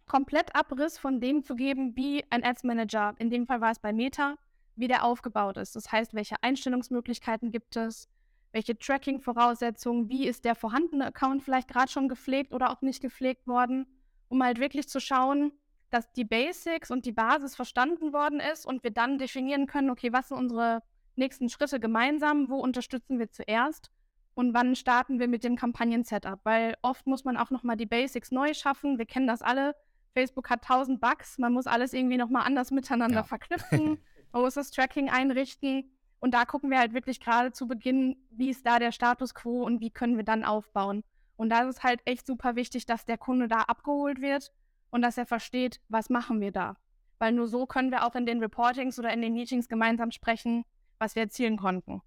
Komplettabriss 0.07 0.99
von 0.99 1.21
dem 1.21 1.43
zu 1.43 1.57
geben, 1.57 1.97
wie 1.97 2.25
ein 2.31 2.45
Ads 2.45 2.63
Manager, 2.63 3.15
in 3.19 3.29
dem 3.29 3.47
Fall 3.47 3.61
war 3.61 3.73
es 3.73 3.81
bei 3.81 3.93
Meta, 3.93 4.37
wie 4.77 4.89
der 4.89 5.05
aufgebaut 5.05 5.57
ist. 5.57 5.75
Das 5.75 5.91
heißt, 5.91 6.15
welche 6.15 6.37
Einstellungsmöglichkeiten 6.43 7.51
gibt 7.51 7.77
es, 7.77 8.09
welche 8.57 8.79
Tracking-Voraussetzungen, 8.79 10.09
wie 10.09 10.27
ist 10.27 10.47
der 10.47 10.55
vorhandene 10.55 11.05
Account 11.05 11.43
vielleicht 11.43 11.69
gerade 11.69 11.93
schon 11.93 12.09
gepflegt 12.09 12.55
oder 12.55 12.71
auch 12.71 12.81
nicht 12.81 13.03
gepflegt 13.03 13.47
worden, 13.47 13.87
um 14.29 14.43
halt 14.43 14.59
wirklich 14.59 14.89
zu 14.89 14.99
schauen, 14.99 15.53
dass 15.91 16.11
die 16.13 16.25
Basics 16.25 16.91
und 16.91 17.05
die 17.05 17.13
Basis 17.13 17.55
verstanden 17.55 18.15
worden 18.15 18.41
ist 18.41 18.65
und 18.65 18.83
wir 18.83 18.93
dann 18.93 19.19
definieren 19.19 19.67
können, 19.67 19.91
okay, 19.91 20.11
was 20.11 20.29
sind 20.29 20.39
unsere 20.39 20.83
nächsten 21.17 21.51
Schritte 21.51 21.79
gemeinsam, 21.81 22.49
wo 22.49 22.57
unterstützen 22.57 23.19
wir 23.19 23.31
zuerst 23.31 23.91
und 24.33 24.55
wann 24.55 24.75
starten 24.75 25.21
wir 25.21 25.29
mit 25.29 25.45
dem 25.45 25.57
Kampagnen-Setup, 25.57 26.41
weil 26.45 26.77
oft 26.81 27.07
muss 27.07 27.25
man 27.25 27.37
auch 27.37 27.51
nochmal 27.51 27.77
die 27.77 27.85
Basics 27.85 28.31
neu 28.31 28.55
schaffen, 28.55 28.97
wir 28.97 29.05
kennen 29.05 29.27
das 29.27 29.43
alle, 29.43 29.75
Facebook 30.15 30.49
hat 30.49 30.65
tausend 30.65 31.03
Bugs, 31.03 31.37
man 31.37 31.53
muss 31.53 31.67
alles 31.67 31.93
irgendwie 31.93 32.17
nochmal 32.17 32.47
anders 32.47 32.71
miteinander 32.71 33.17
ja. 33.17 33.23
verknüpfen, 33.23 33.99
man 34.33 34.41
muss 34.41 34.55
das 34.55 34.71
Tracking 34.71 35.11
einrichten 35.11 35.91
und 36.21 36.33
da 36.33 36.45
gucken 36.45 36.71
wir 36.71 36.79
halt 36.79 36.95
wirklich 36.95 37.21
gerade 37.21 37.53
zu 37.53 37.67
Beginn, 37.67 38.17
wie 38.31 38.51
ist 38.51 38.67
da 38.67 38.79
der 38.79 38.93
Status 38.93 39.35
quo 39.35 39.63
und 39.65 39.81
wie 39.81 39.91
können 39.91 40.17
wir 40.17 40.25
dann 40.25 40.45
aufbauen. 40.45 41.03
Und 41.37 41.51
da 41.51 41.63
ist 41.63 41.77
es 41.77 41.83
halt 41.83 42.01
echt 42.05 42.27
super 42.27 42.57
wichtig, 42.57 42.87
dass 42.87 43.05
der 43.05 43.19
Kunde 43.19 43.49
da 43.49 43.63
abgeholt 43.63 44.21
wird 44.21 44.53
und 44.91 45.03
dass 45.03 45.19
er 45.19 45.27
versteht, 45.27 45.81
was 45.89 46.09
machen 46.09 46.41
wir 46.41 46.53
da. 46.53 46.77
Weil 47.19 47.33
nur 47.33 47.49
so 47.49 47.67
können 47.67 47.91
wir 47.91 48.07
auch 48.07 48.15
in 48.15 48.27
den 48.27 48.41
Reportings 48.41 48.99
oder 48.99 49.13
in 49.13 49.23
den 49.23 49.35
Meetings 49.35 49.69
gemeinsam 49.69 50.11
sprechen, 50.11 50.65
was 50.99 51.15
wir 51.15 51.23
erzielen 51.23 51.57
konnten. 51.57 52.01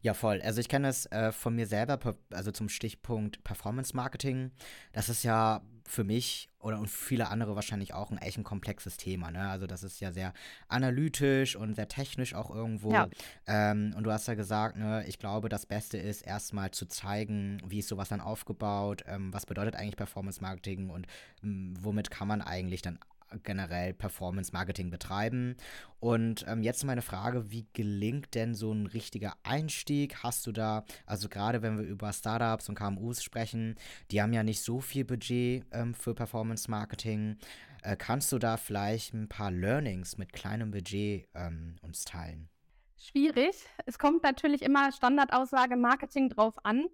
Ja, 0.00 0.14
voll. 0.14 0.40
Also 0.42 0.60
ich 0.60 0.68
kenne 0.68 0.88
es 0.88 1.06
äh, 1.06 1.32
von 1.32 1.54
mir 1.54 1.66
selber, 1.66 1.98
also 2.32 2.52
zum 2.52 2.68
Stichpunkt 2.68 3.42
Performance 3.44 3.96
Marketing. 3.96 4.52
Das 4.92 5.08
ist 5.08 5.24
ja 5.24 5.62
für 5.86 6.04
mich 6.04 6.48
oder 6.58 6.78
und 6.78 6.88
viele 6.88 7.28
andere 7.28 7.54
wahrscheinlich 7.54 7.92
auch 7.92 8.10
ein 8.10 8.18
echt 8.18 8.38
ein 8.38 8.44
komplexes 8.44 8.96
Thema. 8.96 9.30
Ne? 9.30 9.48
Also 9.48 9.66
das 9.66 9.82
ist 9.82 10.00
ja 10.00 10.12
sehr 10.12 10.32
analytisch 10.68 11.56
und 11.56 11.74
sehr 11.74 11.88
technisch 11.88 12.34
auch 12.34 12.50
irgendwo. 12.50 12.92
Ja. 12.92 13.08
Ähm, 13.46 13.94
und 13.96 14.04
du 14.04 14.10
hast 14.10 14.26
ja 14.26 14.34
gesagt, 14.34 14.76
ne, 14.76 15.04
ich 15.06 15.18
glaube, 15.18 15.48
das 15.50 15.66
Beste 15.66 15.98
ist 15.98 16.22
erstmal 16.22 16.70
zu 16.70 16.86
zeigen, 16.86 17.60
wie 17.66 17.80
ist 17.80 17.88
sowas 17.88 18.08
dann 18.08 18.22
aufgebaut, 18.22 19.04
ähm, 19.06 19.32
was 19.32 19.44
bedeutet 19.44 19.76
eigentlich 19.76 19.96
Performance 19.96 20.40
Marketing 20.40 20.88
und 20.88 21.06
ähm, 21.42 21.74
womit 21.78 22.10
kann 22.10 22.28
man 22.28 22.40
eigentlich 22.40 22.80
dann 22.80 22.98
generell 23.42 23.94
Performance 23.94 24.52
Marketing 24.52 24.90
betreiben. 24.90 25.56
Und 26.00 26.44
ähm, 26.48 26.62
jetzt 26.62 26.84
meine 26.84 27.02
Frage, 27.02 27.50
wie 27.50 27.66
gelingt 27.72 28.34
denn 28.34 28.54
so 28.54 28.72
ein 28.72 28.86
richtiger 28.86 29.34
Einstieg? 29.42 30.22
Hast 30.22 30.46
du 30.46 30.52
da, 30.52 30.84
also 31.06 31.28
gerade 31.28 31.62
wenn 31.62 31.78
wir 31.78 31.84
über 31.84 32.12
Startups 32.12 32.68
und 32.68 32.74
KMUs 32.74 33.22
sprechen, 33.22 33.76
die 34.10 34.20
haben 34.20 34.32
ja 34.32 34.42
nicht 34.42 34.62
so 34.62 34.80
viel 34.80 35.04
Budget 35.04 35.64
ähm, 35.72 35.94
für 35.94 36.14
Performance 36.14 36.70
Marketing. 36.70 37.36
Äh, 37.82 37.96
kannst 37.96 38.32
du 38.32 38.38
da 38.38 38.56
vielleicht 38.56 39.14
ein 39.14 39.28
paar 39.28 39.50
Learnings 39.50 40.16
mit 40.18 40.32
kleinem 40.32 40.70
Budget 40.70 41.28
ähm, 41.34 41.76
uns 41.82 42.04
teilen? 42.04 42.48
Schwierig. 42.96 43.56
Es 43.84 43.98
kommt 43.98 44.22
natürlich 44.22 44.62
immer 44.62 44.90
Standardaussage 44.92 45.76
Marketing 45.76 46.30
drauf 46.30 46.54
an. 46.64 46.86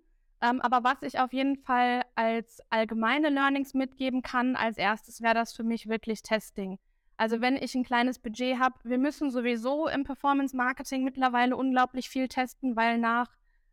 Ähm, 0.42 0.60
aber 0.60 0.84
was 0.84 1.02
ich 1.02 1.18
auf 1.18 1.32
jeden 1.32 1.56
Fall 1.56 2.02
als 2.14 2.60
allgemeine 2.70 3.28
Learnings 3.28 3.74
mitgeben 3.74 4.22
kann, 4.22 4.56
als 4.56 4.78
erstes 4.78 5.20
wäre 5.20 5.34
das 5.34 5.52
für 5.52 5.64
mich 5.64 5.88
wirklich 5.88 6.22
Testing. 6.22 6.78
Also 7.18 7.42
wenn 7.42 7.56
ich 7.56 7.74
ein 7.74 7.84
kleines 7.84 8.18
Budget 8.18 8.58
habe, 8.58 8.76
wir 8.82 8.96
müssen 8.96 9.30
sowieso 9.30 9.88
im 9.88 10.04
Performance 10.04 10.56
Marketing 10.56 11.04
mittlerweile 11.04 11.54
unglaublich 11.54 12.08
viel 12.08 12.28
testen, 12.28 12.76
weil 12.76 12.96
nach 12.96 13.28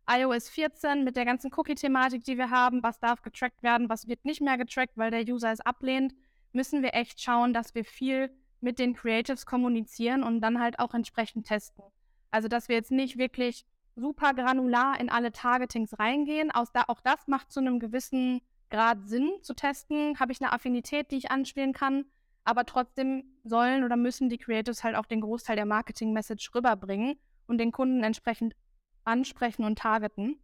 iOS 0.06 0.50
14 0.50 1.04
mit 1.04 1.16
der 1.16 1.24
ganzen 1.24 1.50
Cookie-Thematik, 1.54 2.24
die 2.24 2.36
wir 2.36 2.50
haben, 2.50 2.82
was 2.82 2.98
darf 3.00 3.22
getrackt 3.22 3.62
werden, 3.62 3.88
was 3.88 4.06
wird 4.06 4.24
nicht 4.26 4.42
mehr 4.42 4.58
getrackt, 4.58 4.96
weil 4.96 5.10
der 5.10 5.22
User 5.22 5.50
es 5.50 5.60
ablehnt, 5.60 6.14
müssen 6.52 6.82
wir 6.82 6.94
echt 6.94 7.22
schauen, 7.22 7.54
dass 7.54 7.74
wir 7.74 7.84
viel 7.84 8.30
mit 8.60 8.78
den 8.78 8.94
Creatives 8.94 9.46
kommunizieren 9.46 10.22
und 10.22 10.40
dann 10.40 10.60
halt 10.60 10.78
auch 10.78 10.92
entsprechend 10.92 11.46
testen. 11.46 11.84
Also 12.30 12.48
dass 12.48 12.68
wir 12.68 12.76
jetzt 12.76 12.90
nicht 12.90 13.16
wirklich 13.16 13.64
super 13.98 14.34
granular 14.34 14.98
in 15.00 15.10
alle 15.10 15.32
Targetings 15.32 15.98
reingehen. 15.98 16.50
Aus 16.50 16.72
da, 16.72 16.84
auch 16.88 17.00
das 17.00 17.26
macht 17.26 17.52
zu 17.52 17.60
einem 17.60 17.78
gewissen 17.78 18.40
Grad 18.70 19.08
Sinn 19.08 19.30
zu 19.42 19.54
testen. 19.54 20.18
Habe 20.18 20.32
ich 20.32 20.40
eine 20.40 20.52
Affinität, 20.52 21.10
die 21.10 21.16
ich 21.16 21.30
anspielen 21.30 21.72
kann? 21.72 22.04
Aber 22.44 22.64
trotzdem 22.64 23.24
sollen 23.44 23.84
oder 23.84 23.96
müssen 23.96 24.28
die 24.28 24.38
Creatives 24.38 24.84
halt 24.84 24.96
auch 24.96 25.06
den 25.06 25.20
Großteil 25.20 25.56
der 25.56 25.66
Marketing-Message 25.66 26.54
rüberbringen 26.54 27.18
und 27.46 27.58
den 27.58 27.72
Kunden 27.72 28.02
entsprechend 28.02 28.54
ansprechen 29.04 29.64
und 29.64 29.78
targeten. 29.78 30.38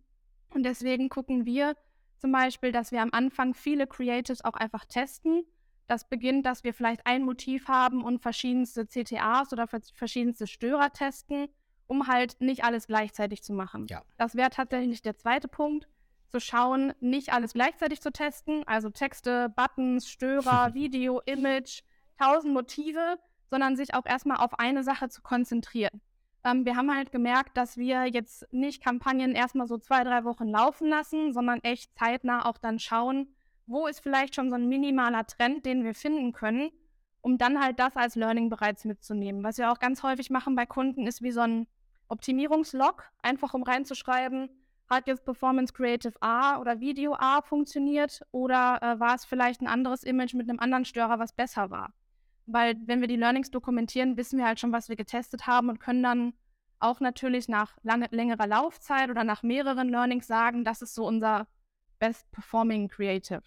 Und 0.52 0.64
deswegen 0.64 1.08
gucken 1.08 1.46
wir 1.46 1.76
zum 2.18 2.32
Beispiel, 2.32 2.72
dass 2.72 2.92
wir 2.92 3.02
am 3.02 3.10
Anfang 3.12 3.54
viele 3.54 3.86
Creatives 3.86 4.44
auch 4.44 4.54
einfach 4.54 4.84
testen. 4.84 5.44
Das 5.86 6.08
beginnt, 6.08 6.46
dass 6.46 6.64
wir 6.64 6.72
vielleicht 6.72 7.06
ein 7.06 7.22
Motiv 7.22 7.68
haben 7.68 8.02
und 8.02 8.20
verschiedenste 8.20 8.86
CTAs 8.86 9.52
oder 9.52 9.66
verschiedenste 9.66 10.46
Störer 10.46 10.90
testen 10.90 11.48
um 11.86 12.06
halt 12.06 12.40
nicht 12.40 12.64
alles 12.64 12.86
gleichzeitig 12.86 13.42
zu 13.42 13.52
machen. 13.52 13.86
Ja. 13.88 14.02
Das 14.16 14.34
wäre 14.34 14.50
tatsächlich 14.50 15.02
der 15.02 15.16
zweite 15.16 15.48
Punkt, 15.48 15.88
zu 16.28 16.40
schauen, 16.40 16.92
nicht 16.98 17.32
alles 17.32 17.52
gleichzeitig 17.52 18.00
zu 18.00 18.10
testen, 18.10 18.66
also 18.66 18.90
Texte, 18.90 19.52
Buttons, 19.54 20.08
Störer, 20.08 20.74
Video, 20.74 21.20
Image, 21.26 21.82
tausend 22.18 22.52
Motive, 22.52 23.18
sondern 23.50 23.76
sich 23.76 23.94
auch 23.94 24.04
erstmal 24.04 24.38
auf 24.38 24.58
eine 24.58 24.82
Sache 24.82 25.08
zu 25.08 25.22
konzentrieren. 25.22 26.00
Ähm, 26.42 26.64
wir 26.64 26.74
haben 26.76 26.92
halt 26.92 27.12
gemerkt, 27.12 27.56
dass 27.56 27.76
wir 27.76 28.06
jetzt 28.06 28.52
nicht 28.52 28.82
Kampagnen 28.82 29.36
erstmal 29.36 29.68
so 29.68 29.78
zwei, 29.78 30.02
drei 30.02 30.24
Wochen 30.24 30.48
laufen 30.48 30.88
lassen, 30.88 31.32
sondern 31.32 31.60
echt 31.62 31.96
zeitnah 31.96 32.46
auch 32.46 32.58
dann 32.58 32.80
schauen, 32.80 33.28
wo 33.66 33.86
ist 33.86 34.00
vielleicht 34.00 34.34
schon 34.34 34.50
so 34.50 34.56
ein 34.56 34.68
minimaler 34.68 35.26
Trend, 35.26 35.64
den 35.64 35.84
wir 35.84 35.94
finden 35.94 36.32
können 36.32 36.70
um 37.24 37.38
dann 37.38 37.58
halt 37.58 37.78
das 37.78 37.96
als 37.96 38.16
Learning 38.16 38.50
bereits 38.50 38.84
mitzunehmen. 38.84 39.42
Was 39.42 39.56
wir 39.56 39.72
auch 39.72 39.78
ganz 39.78 40.02
häufig 40.02 40.28
machen 40.28 40.54
bei 40.54 40.66
Kunden, 40.66 41.06
ist 41.06 41.22
wie 41.22 41.30
so 41.30 41.40
ein 41.40 41.66
Optimierungslog, 42.08 43.04
einfach 43.22 43.54
um 43.54 43.62
reinzuschreiben, 43.62 44.50
hat 44.88 45.06
jetzt 45.06 45.24
Performance 45.24 45.72
Creative 45.72 46.14
A 46.20 46.58
oder 46.58 46.80
Video 46.80 47.14
A 47.14 47.40
funktioniert 47.42 48.22
oder 48.30 48.78
äh, 48.82 49.00
war 49.00 49.14
es 49.14 49.24
vielleicht 49.24 49.60
ein 49.60 49.66
anderes 49.66 50.02
Image 50.02 50.34
mit 50.34 50.48
einem 50.48 50.60
anderen 50.60 50.84
Störer, 50.84 51.18
was 51.18 51.32
besser 51.32 51.70
war. 51.70 51.92
Weil 52.46 52.76
wenn 52.86 53.00
wir 53.00 53.08
die 53.08 53.16
Learnings 53.16 53.50
dokumentieren, 53.50 54.16
wissen 54.16 54.38
wir 54.38 54.46
halt 54.46 54.60
schon, 54.60 54.72
was 54.72 54.88
wir 54.88 54.96
getestet 54.96 55.46
haben 55.46 55.70
und 55.70 55.80
können 55.80 56.02
dann 56.02 56.34
auch 56.78 57.00
natürlich 57.00 57.48
nach 57.48 57.76
lange, 57.82 58.08
längerer 58.10 58.46
Laufzeit 58.46 59.08
oder 59.08 59.24
nach 59.24 59.42
mehreren 59.42 59.88
Learnings 59.88 60.26
sagen, 60.26 60.64
das 60.64 60.82
ist 60.82 60.94
so 60.94 61.06
unser 61.06 61.46
Best 61.98 62.30
Performing 62.32 62.88
Creative. 62.88 63.42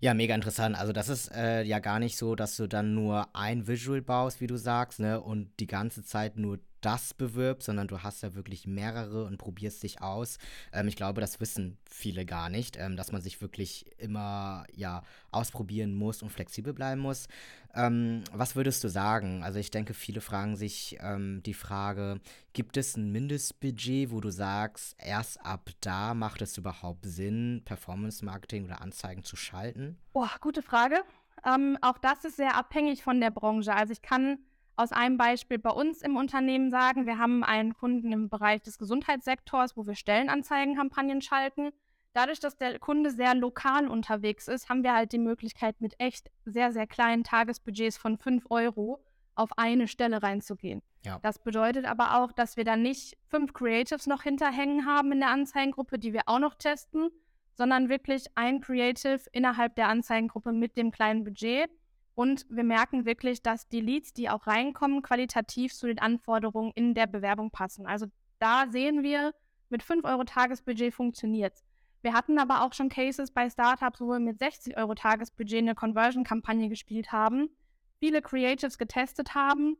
Ja, 0.00 0.12
mega 0.14 0.34
interessant. 0.34 0.76
Also 0.76 0.92
das 0.92 1.08
ist 1.08 1.32
äh, 1.32 1.62
ja 1.62 1.78
gar 1.78 2.00
nicht 2.00 2.18
so, 2.18 2.34
dass 2.34 2.56
du 2.56 2.66
dann 2.66 2.94
nur 2.94 3.34
ein 3.34 3.66
Visual 3.66 4.02
baust, 4.02 4.40
wie 4.40 4.46
du 4.46 4.56
sagst, 4.56 5.00
ne, 5.00 5.20
und 5.20 5.58
die 5.60 5.66
ganze 5.66 6.04
Zeit 6.04 6.36
nur 6.36 6.58
das 6.86 7.14
bewirbst, 7.14 7.66
sondern 7.66 7.88
du 7.88 8.04
hast 8.04 8.22
ja 8.22 8.36
wirklich 8.36 8.64
mehrere 8.68 9.24
und 9.24 9.38
probierst 9.38 9.82
dich 9.82 10.00
aus. 10.00 10.38
Ähm, 10.72 10.86
ich 10.86 10.94
glaube, 10.94 11.20
das 11.20 11.40
wissen 11.40 11.78
viele 11.90 12.24
gar 12.24 12.48
nicht, 12.48 12.76
ähm, 12.76 12.96
dass 12.96 13.10
man 13.10 13.20
sich 13.20 13.40
wirklich 13.40 13.86
immer 13.98 14.64
ja 14.72 15.02
ausprobieren 15.32 15.96
muss 15.96 16.22
und 16.22 16.30
flexibel 16.30 16.72
bleiben 16.72 17.00
muss. 17.00 17.26
Ähm, 17.74 18.22
was 18.32 18.54
würdest 18.54 18.84
du 18.84 18.88
sagen? 18.88 19.42
Also 19.42 19.58
ich 19.58 19.72
denke, 19.72 19.94
viele 19.94 20.20
fragen 20.20 20.54
sich 20.54 20.96
ähm, 21.00 21.42
die 21.44 21.54
Frage, 21.54 22.20
gibt 22.52 22.76
es 22.76 22.96
ein 22.96 23.10
Mindestbudget, 23.10 24.12
wo 24.12 24.20
du 24.20 24.30
sagst, 24.30 24.94
erst 24.98 25.44
ab 25.44 25.70
da 25.80 26.14
macht 26.14 26.40
es 26.40 26.56
überhaupt 26.56 27.04
Sinn, 27.04 27.62
Performance-Marketing 27.64 28.64
oder 28.64 28.80
Anzeigen 28.80 29.24
zu 29.24 29.34
schalten? 29.34 29.98
Boah, 30.12 30.30
gute 30.40 30.62
Frage. 30.62 31.02
Ähm, 31.44 31.78
auch 31.82 31.98
das 31.98 32.24
ist 32.24 32.36
sehr 32.36 32.54
abhängig 32.54 33.02
von 33.02 33.20
der 33.20 33.32
Branche. 33.32 33.74
Also 33.74 33.92
ich 33.92 34.02
kann 34.02 34.38
aus 34.76 34.92
einem 34.92 35.16
Beispiel 35.16 35.58
bei 35.58 35.70
uns 35.70 36.02
im 36.02 36.16
Unternehmen 36.16 36.70
sagen, 36.70 37.06
wir 37.06 37.18
haben 37.18 37.42
einen 37.42 37.74
Kunden 37.74 38.12
im 38.12 38.28
Bereich 38.28 38.62
des 38.62 38.78
Gesundheitssektors, 38.78 39.76
wo 39.76 39.86
wir 39.86 39.94
Stellenanzeigenkampagnen 39.94 41.22
schalten. 41.22 41.70
Dadurch, 42.12 42.40
dass 42.40 42.56
der 42.56 42.78
Kunde 42.78 43.10
sehr 43.10 43.34
lokal 43.34 43.88
unterwegs 43.88 44.48
ist, 44.48 44.68
haben 44.68 44.82
wir 44.82 44.94
halt 44.94 45.12
die 45.12 45.18
Möglichkeit, 45.18 45.80
mit 45.80 45.94
echt 45.98 46.30
sehr, 46.44 46.72
sehr 46.72 46.86
kleinen 46.86 47.24
Tagesbudgets 47.24 47.98
von 47.98 48.16
5 48.16 48.44
Euro 48.50 49.02
auf 49.34 49.58
eine 49.58 49.86
Stelle 49.86 50.22
reinzugehen. 50.22 50.82
Ja. 51.04 51.18
Das 51.22 51.38
bedeutet 51.38 51.84
aber 51.84 52.18
auch, 52.18 52.32
dass 52.32 52.56
wir 52.56 52.64
dann 52.64 52.82
nicht 52.82 53.16
fünf 53.28 53.52
Creatives 53.52 54.06
noch 54.06 54.22
hinterhängen 54.22 54.86
haben 54.86 55.12
in 55.12 55.20
der 55.20 55.30
Anzeigengruppe, 55.30 55.98
die 55.98 56.12
wir 56.12 56.22
auch 56.26 56.38
noch 56.38 56.54
testen, 56.54 57.10
sondern 57.54 57.88
wirklich 57.88 58.26
ein 58.34 58.60
Creative 58.60 59.20
innerhalb 59.32 59.76
der 59.76 59.88
Anzeigengruppe 59.88 60.52
mit 60.52 60.76
dem 60.76 60.90
kleinen 60.90 61.24
Budget. 61.24 61.70
Und 62.16 62.46
wir 62.48 62.64
merken 62.64 63.04
wirklich, 63.04 63.42
dass 63.42 63.68
die 63.68 63.82
Leads, 63.82 64.14
die 64.14 64.30
auch 64.30 64.46
reinkommen, 64.46 65.02
qualitativ 65.02 65.74
zu 65.74 65.86
den 65.86 65.98
Anforderungen 65.98 66.72
in 66.74 66.94
der 66.94 67.06
Bewerbung 67.06 67.50
passen. 67.50 67.86
Also 67.86 68.06
da 68.38 68.66
sehen 68.70 69.02
wir, 69.02 69.34
mit 69.68 69.82
5 69.82 70.04
Euro 70.04 70.24
Tagesbudget 70.24 70.94
funktioniert. 70.94 71.52
Wir 72.00 72.14
hatten 72.14 72.38
aber 72.38 72.62
auch 72.62 72.72
schon 72.72 72.88
Cases 72.88 73.30
bei 73.30 73.50
Startups, 73.50 74.00
wo 74.00 74.06
wir 74.06 74.18
mit 74.18 74.38
60 74.38 74.78
Euro 74.78 74.94
Tagesbudget 74.94 75.58
eine 75.58 75.74
Conversion-Kampagne 75.74 76.70
gespielt 76.70 77.12
haben, 77.12 77.50
viele 77.98 78.22
Creatives 78.22 78.78
getestet 78.78 79.34
haben 79.34 79.76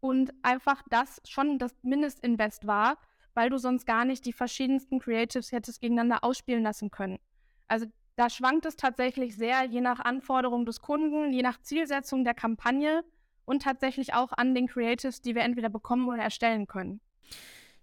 und 0.00 0.34
einfach 0.42 0.82
das 0.90 1.22
schon 1.26 1.58
das 1.58 1.74
Mindestinvest 1.82 2.66
war, 2.66 2.98
weil 3.32 3.48
du 3.48 3.56
sonst 3.56 3.86
gar 3.86 4.04
nicht 4.04 4.26
die 4.26 4.32
verschiedensten 4.34 4.98
Creatives 4.98 5.50
hättest 5.50 5.80
gegeneinander 5.80 6.24
ausspielen 6.24 6.62
lassen 6.62 6.90
können. 6.90 7.18
Also 7.68 7.86
da 8.16 8.30
schwankt 8.30 8.66
es 8.66 8.76
tatsächlich 8.76 9.36
sehr, 9.36 9.64
je 9.64 9.80
nach 9.80 10.00
Anforderung 10.00 10.66
des 10.66 10.80
Kunden, 10.80 11.32
je 11.32 11.42
nach 11.42 11.60
Zielsetzung 11.60 12.24
der 12.24 12.34
Kampagne 12.34 13.04
und 13.44 13.62
tatsächlich 13.62 14.14
auch 14.14 14.32
an 14.32 14.54
den 14.54 14.68
Creatives, 14.68 15.20
die 15.20 15.34
wir 15.34 15.42
entweder 15.42 15.68
bekommen 15.68 16.08
oder 16.08 16.22
erstellen 16.22 16.66
können. 16.66 17.00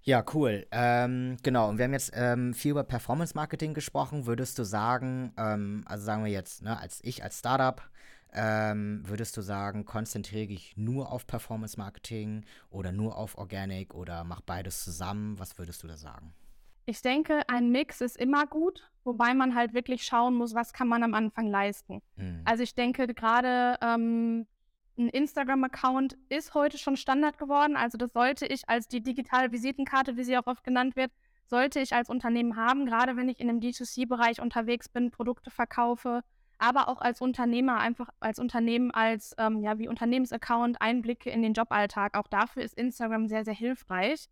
Ja, 0.03 0.23
cool. 0.33 0.65
Ähm, 0.71 1.37
genau, 1.43 1.69
und 1.69 1.77
wir 1.77 1.85
haben 1.85 1.93
jetzt 1.93 2.11
ähm, 2.15 2.55
viel 2.55 2.71
über 2.71 2.83
Performance 2.83 3.35
Marketing 3.35 3.75
gesprochen. 3.75 4.25
Würdest 4.25 4.57
du 4.57 4.63
sagen, 4.63 5.31
ähm, 5.37 5.83
also 5.85 6.03
sagen 6.03 6.23
wir 6.23 6.31
jetzt, 6.31 6.63
ne, 6.63 6.79
als 6.79 7.01
ich 7.03 7.23
als 7.23 7.37
Startup, 7.37 7.87
ähm, 8.33 9.03
würdest 9.05 9.37
du 9.37 9.41
sagen, 9.41 9.85
konzentriere 9.85 10.47
dich 10.47 10.75
nur 10.75 11.11
auf 11.11 11.27
Performance 11.27 11.77
Marketing 11.77 12.45
oder 12.71 12.91
nur 12.91 13.15
auf 13.15 13.37
Organic 13.37 13.93
oder 13.93 14.23
mach 14.23 14.41
beides 14.41 14.83
zusammen? 14.83 15.37
Was 15.37 15.59
würdest 15.59 15.83
du 15.83 15.87
da 15.87 15.97
sagen? 15.97 16.33
Ich 16.85 17.01
denke, 17.01 17.41
ein 17.47 17.71
Mix 17.71 18.01
ist 18.01 18.17
immer 18.17 18.45
gut, 18.45 18.89
wobei 19.03 19.33
man 19.33 19.55
halt 19.55 19.73
wirklich 19.73 20.03
schauen 20.03 20.35
muss, 20.35 20.55
was 20.55 20.73
kann 20.73 20.87
man 20.87 21.03
am 21.03 21.13
Anfang 21.13 21.47
leisten. 21.47 22.01
Mhm. 22.15 22.41
Also 22.45 22.63
ich 22.63 22.75
denke 22.75 23.07
gerade 23.07 23.77
ähm, 23.81 24.47
ein 24.97 25.09
Instagram-Account 25.09 26.17
ist 26.29 26.53
heute 26.53 26.77
schon 26.77 26.97
Standard 26.97 27.37
geworden. 27.37 27.75
Also 27.75 27.97
das 27.97 28.13
sollte 28.13 28.45
ich 28.45 28.67
als 28.67 28.87
die 28.87 29.01
digitale 29.01 29.51
Visitenkarte, 29.51 30.17
wie 30.17 30.23
sie 30.23 30.37
auch 30.37 30.47
oft 30.47 30.63
genannt 30.63 30.95
wird, 30.95 31.11
sollte 31.45 31.79
ich 31.79 31.93
als 31.93 32.09
Unternehmen 32.09 32.55
haben, 32.55 32.85
gerade 32.85 33.17
wenn 33.17 33.29
ich 33.29 33.39
in 33.39 33.49
einem 33.49 33.59
D2C-Bereich 33.59 34.41
unterwegs 34.41 34.87
bin, 34.87 35.11
Produkte 35.11 35.51
verkaufe, 35.51 36.21
aber 36.57 36.87
auch 36.87 37.01
als 37.01 37.21
Unternehmer, 37.21 37.79
einfach 37.79 38.09
als 38.19 38.39
Unternehmen, 38.39 38.91
als 38.91 39.35
ähm, 39.37 39.61
ja, 39.61 39.77
wie 39.77 39.87
Unternehmensaccount 39.87 40.81
Einblicke 40.81 41.29
in 41.29 41.41
den 41.41 41.53
Joballtag. 41.53 42.17
Auch 42.17 42.27
dafür 42.27 42.63
ist 42.63 42.75
Instagram 42.75 43.27
sehr, 43.27 43.43
sehr 43.43 43.53
hilfreich. 43.53 44.27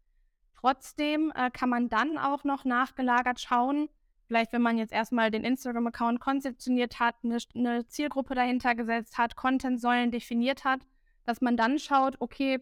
Trotzdem 0.60 1.32
äh, 1.36 1.50
kann 1.52 1.70
man 1.70 1.88
dann 1.88 2.18
auch 2.18 2.44
noch 2.44 2.66
nachgelagert 2.66 3.40
schauen, 3.40 3.88
vielleicht 4.28 4.52
wenn 4.52 4.62
man 4.62 4.78
jetzt 4.78 4.92
erstmal 4.92 5.32
den 5.32 5.46
Instagram-Account 5.46 6.20
konzeptioniert 6.20 7.00
hat, 7.00 7.16
eine, 7.24 7.38
eine 7.56 7.88
Zielgruppe 7.88 8.36
dahinter 8.36 8.76
gesetzt 8.76 9.18
hat, 9.18 9.38
Content-Säulen 9.38 10.12
definiert 10.12 10.66
hat, 10.66 10.82
dass 11.26 11.40
man 11.40 11.56
dann 11.56 11.80
schaut, 11.80 12.18
okay, 12.20 12.60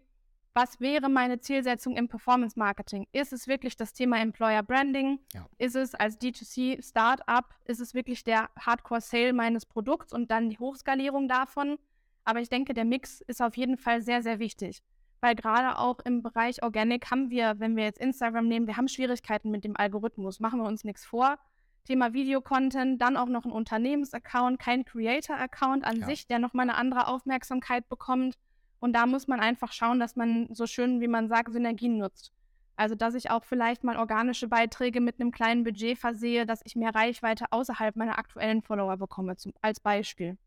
was 0.54 0.80
wäre 0.80 1.10
meine 1.10 1.40
Zielsetzung 1.40 1.96
im 1.96 2.08
Performance 2.08 2.58
Marketing? 2.58 3.08
Ist 3.14 3.34
es 3.34 3.48
wirklich 3.48 3.76
das 3.76 3.94
Thema 3.94 4.20
Employer 4.20 4.62
Branding? 4.62 5.20
Ja. 5.34 5.48
Ist 5.58 5.76
es 5.76 5.96
als 5.96 6.20
D2C 6.20 6.84
Startup? 6.88 7.46
Ist 7.66 7.80
es 7.80 7.96
wirklich 7.96 8.24
der 8.24 8.50
Hardcore 8.60 9.02
Sale 9.02 9.34
meines 9.34 9.66
Produkts 9.66 10.14
und 10.14 10.30
dann 10.30 10.50
die 10.50 10.60
Hochskalierung 10.60 11.28
davon? 11.28 11.78
Aber 12.26 12.42
ich 12.42 12.50
denke, 12.50 12.74
der 12.74 12.86
Mix 12.86 13.22
ist 13.22 13.42
auf 13.42 13.58
jeden 13.58 13.78
Fall 13.78 14.02
sehr, 14.02 14.22
sehr 14.22 14.38
wichtig. 14.38 14.84
Weil 15.20 15.36
gerade 15.36 15.80
auch 15.80 16.00
im 16.00 16.22
Bereich 16.22 16.62
Organic 16.64 17.10
haben 17.10 17.30
wir, 17.30 17.60
wenn 17.60 17.76
wir 17.76 17.84
jetzt 17.84 18.00
Instagram 18.00 18.48
nehmen, 18.48 18.68
wir 18.68 18.78
haben 18.78 18.88
Schwierigkeiten 18.88 19.50
mit 19.50 19.64
dem 19.64 19.76
Algorithmus. 19.76 20.40
Machen 20.40 20.60
wir 20.60 20.68
uns 20.68 20.84
nichts 20.84 21.06
vor. 21.06 21.38
Thema 21.86 22.14
Videocontent, 22.14 23.02
dann 23.02 23.18
auch 23.18 23.28
noch 23.28 23.46
ein 23.46 23.52
Unternehmensaccount, 23.52 24.60
kein 24.60 24.84
Creator-Account 24.84 25.86
an 25.86 26.02
ja. 26.02 26.06
sich, 26.06 26.28
der 26.28 26.38
nochmal 26.38 26.70
eine 26.70 26.78
andere 26.78 27.08
Aufmerksamkeit 27.08 27.88
bekommt. 27.88 28.38
Und 28.80 28.94
da 28.94 29.06
muss 29.06 29.28
man 29.28 29.40
einfach 29.40 29.72
schauen, 29.72 30.00
dass 30.00 30.16
man 30.16 30.54
so 30.54 30.68
schön, 30.68 31.02
wie 31.02 31.08
man 31.08 31.30
sagt, 31.30 31.52
Synergien 31.52 31.98
nutzt. 31.98 32.32
Also, 32.78 32.96
dass 32.96 33.16
ich 33.16 33.32
auch 33.32 33.44
vielleicht 33.44 33.84
mal 33.84 33.98
organische 33.98 34.48
Beiträge 34.48 35.02
mit 35.02 35.20
einem 35.20 35.32
kleinen 35.32 35.64
Budget 35.64 35.98
versehe, 35.98 36.46
dass 36.46 36.62
ich 36.64 36.76
mehr 36.76 36.94
Reichweite 36.94 37.46
außerhalb 37.52 37.96
meiner 37.96 38.20
aktuellen 38.20 38.62
Follower 38.62 38.96
bekomme, 38.98 39.36
zum, 39.36 39.54
als 39.62 39.80
Beispiel. 39.80 40.38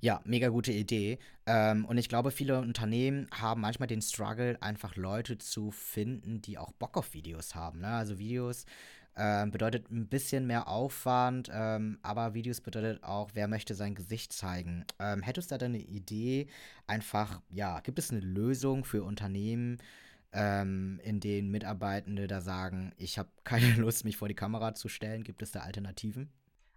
Ja, 0.00 0.20
mega 0.24 0.48
gute 0.48 0.72
Idee. 0.72 1.18
Ähm, 1.46 1.84
und 1.84 1.96
ich 1.96 2.08
glaube, 2.08 2.30
viele 2.30 2.58
Unternehmen 2.60 3.28
haben 3.32 3.60
manchmal 3.60 3.86
den 3.86 4.02
Struggle, 4.02 4.58
einfach 4.60 4.96
Leute 4.96 5.38
zu 5.38 5.70
finden, 5.70 6.42
die 6.42 6.58
auch 6.58 6.72
Bock 6.72 6.96
auf 6.96 7.14
Videos 7.14 7.54
haben. 7.54 7.80
Ne? 7.80 7.88
Also 7.88 8.18
Videos 8.18 8.66
ähm, 9.16 9.50
bedeutet 9.50 9.90
ein 9.90 10.08
bisschen 10.08 10.46
mehr 10.46 10.68
Aufwand, 10.68 11.50
ähm, 11.52 11.98
aber 12.02 12.34
Videos 12.34 12.60
bedeutet 12.60 13.02
auch, 13.02 13.30
wer 13.34 13.48
möchte 13.48 13.74
sein 13.74 13.94
Gesicht 13.94 14.32
zeigen. 14.32 14.84
Ähm, 14.98 15.22
hättest 15.22 15.50
du 15.50 15.58
da 15.58 15.66
eine 15.66 15.78
Idee? 15.78 16.48
Einfach, 16.86 17.40
ja, 17.48 17.80
gibt 17.80 17.98
es 17.98 18.10
eine 18.10 18.20
Lösung 18.20 18.84
für 18.84 19.02
Unternehmen, 19.02 19.78
ähm, 20.36 21.00
in 21.02 21.18
denen 21.18 21.50
Mitarbeitende 21.50 22.26
da 22.26 22.42
sagen, 22.42 22.92
ich 22.98 23.18
habe 23.18 23.30
keine 23.42 23.72
Lust, 23.76 24.04
mich 24.04 24.18
vor 24.18 24.28
die 24.28 24.34
Kamera 24.34 24.74
zu 24.74 24.88
stellen? 24.88 25.24
Gibt 25.24 25.42
es 25.42 25.50
da 25.50 25.60
Alternativen? 25.60 26.30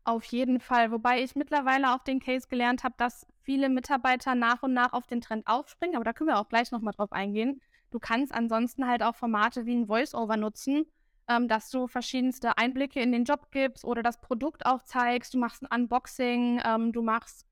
Auf 0.06 0.24
jeden 0.25 0.60
Fall. 0.60 0.92
Wobei 0.92 1.22
ich 1.22 1.36
mittlerweile 1.36 1.94
auf 1.94 2.04
den 2.04 2.22
Case 2.22 2.48
gelernt 2.48 2.84
habe, 2.84 2.96
dass 2.98 3.28
viele 3.44 3.70
Mitarbeiter 3.70 4.34
nach 4.34 4.63
und 4.63 4.74
nach 4.74 4.94
auf 4.94 5.06
den 5.06 5.22
Trend 5.22 5.46
aufspringen. 5.46 5.98
Aber 5.98 6.06
da 6.06 6.13
können 6.13 6.30
wir 6.30 6.39
auch 6.39 6.48
gleich 6.48 6.72
nochmal 6.72 6.94
drauf 6.94 7.12
eingehen. 7.12 7.62
Du 7.92 8.00
kannst 8.00 8.34
ansonsten 8.34 8.88
halt 8.88 9.04
auch 9.04 9.16
Formate 9.16 9.66
wie 9.66 9.75
ein 9.75 9.88
Voice-Over 9.88 10.38
nutzen, 10.38 10.86
ähm, 11.28 11.48
dass 11.48 11.70
du 11.70 11.88
verschiedenste 11.88 12.58
Einblicke 12.58 13.01
in 13.01 13.12
den 13.12 13.25
Job 13.25 13.51
gibst 13.51 13.84
oder 13.84 14.01
das 14.01 14.22
Produkt 14.22 14.66
auch 14.66 14.84
zeigst. 14.84 15.34
Du 15.34 15.38
machst 15.38 15.63
ein 15.63 15.82
Unboxing, 15.82 16.62
ähm, 16.63 16.94
du 16.94 17.01
machst, 17.01 17.46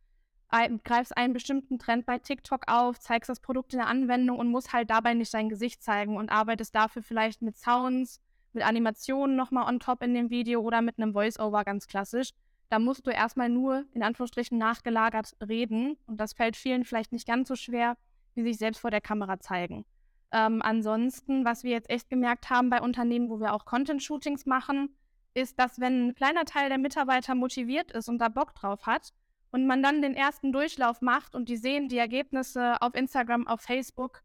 ein, 0.50 0.82
greifst 0.84 1.16
einen 1.18 1.34
bestimmten 1.34 1.80
Trend 1.80 2.06
bei 2.06 2.20
TikTok 2.20 2.64
auf, 2.68 3.00
zeigst 3.00 3.30
das 3.30 3.40
Produkt 3.40 3.74
in 3.74 3.80
der 3.80 3.88
Anwendung 3.88 4.40
und 4.40 4.50
musst 4.50 4.74
halt 4.74 4.90
dabei 4.90 5.14
nicht 5.14 5.34
dein 5.34 5.50
Gesicht 5.50 5.84
zeigen 5.84 6.16
und 6.16 6.30
arbeitest 6.30 6.74
dafür 6.74 7.04
vielleicht 7.04 7.42
mit 7.42 7.58
Sounds, 7.58 8.22
mit 8.54 8.66
Animationen 8.66 9.36
nochmal 9.36 9.68
on 9.68 9.80
top 9.80 10.02
in 10.04 10.14
dem 10.14 10.30
Video 10.30 10.62
oder 10.62 10.82
mit 10.82 10.98
einem 10.98 11.14
Voice-Over 11.14 11.64
ganz 11.64 11.88
klassisch. 11.88 12.32
Da 12.70 12.80
musst 12.80 13.06
du 13.08 13.12
erstmal 13.12 13.50
nur 13.50 13.86
in 13.94 14.04
Anführungsstrichen 14.04 14.58
nachgelagert 14.58 15.36
reden 15.46 15.98
und 16.06 16.20
das 16.20 16.34
fällt 16.34 16.56
vielen 16.56 16.86
vielleicht 16.86 17.12
nicht 17.12 17.28
ganz 17.28 17.48
so 17.48 17.56
schwer, 17.56 17.98
wie 18.36 18.44
sich 18.44 18.58
selbst 18.58 18.80
vor 18.80 18.92
der 18.92 19.02
Kamera 19.02 19.40
zeigen. 19.40 19.86
Ähm, 20.32 20.62
ansonsten, 20.62 21.46
was 21.46 21.64
wir 21.64 21.72
jetzt 21.72 21.90
echt 21.90 22.10
gemerkt 22.10 22.50
haben 22.50 22.70
bei 22.70 22.82
Unternehmen, 22.82 23.30
wo 23.30 23.40
wir 23.40 23.54
auch 23.54 23.66
Content-Shootings 23.66 24.46
machen, 24.46 24.96
ist, 25.34 25.60
dass 25.60 25.80
wenn 25.80 26.08
ein 26.08 26.16
kleiner 26.16 26.46
Teil 26.46 26.70
der 26.70 26.78
Mitarbeiter 26.78 27.36
motiviert 27.36 27.92
ist 27.92 28.10
und 28.10 28.20
da 28.20 28.28
Bock 28.28 28.54
drauf 28.56 28.86
hat 28.86 29.14
und 29.52 29.66
man 29.66 29.82
dann 29.82 30.02
den 30.02 30.16
ersten 30.16 30.52
Durchlauf 30.52 31.02
macht 31.02 31.36
und 31.36 31.50
die 31.50 31.58
sehen 31.58 31.90
die 31.90 31.98
Ergebnisse 31.98 32.82
auf 32.82 32.96
Instagram, 32.96 33.48
auf 33.48 33.62
Facebook 33.62 34.24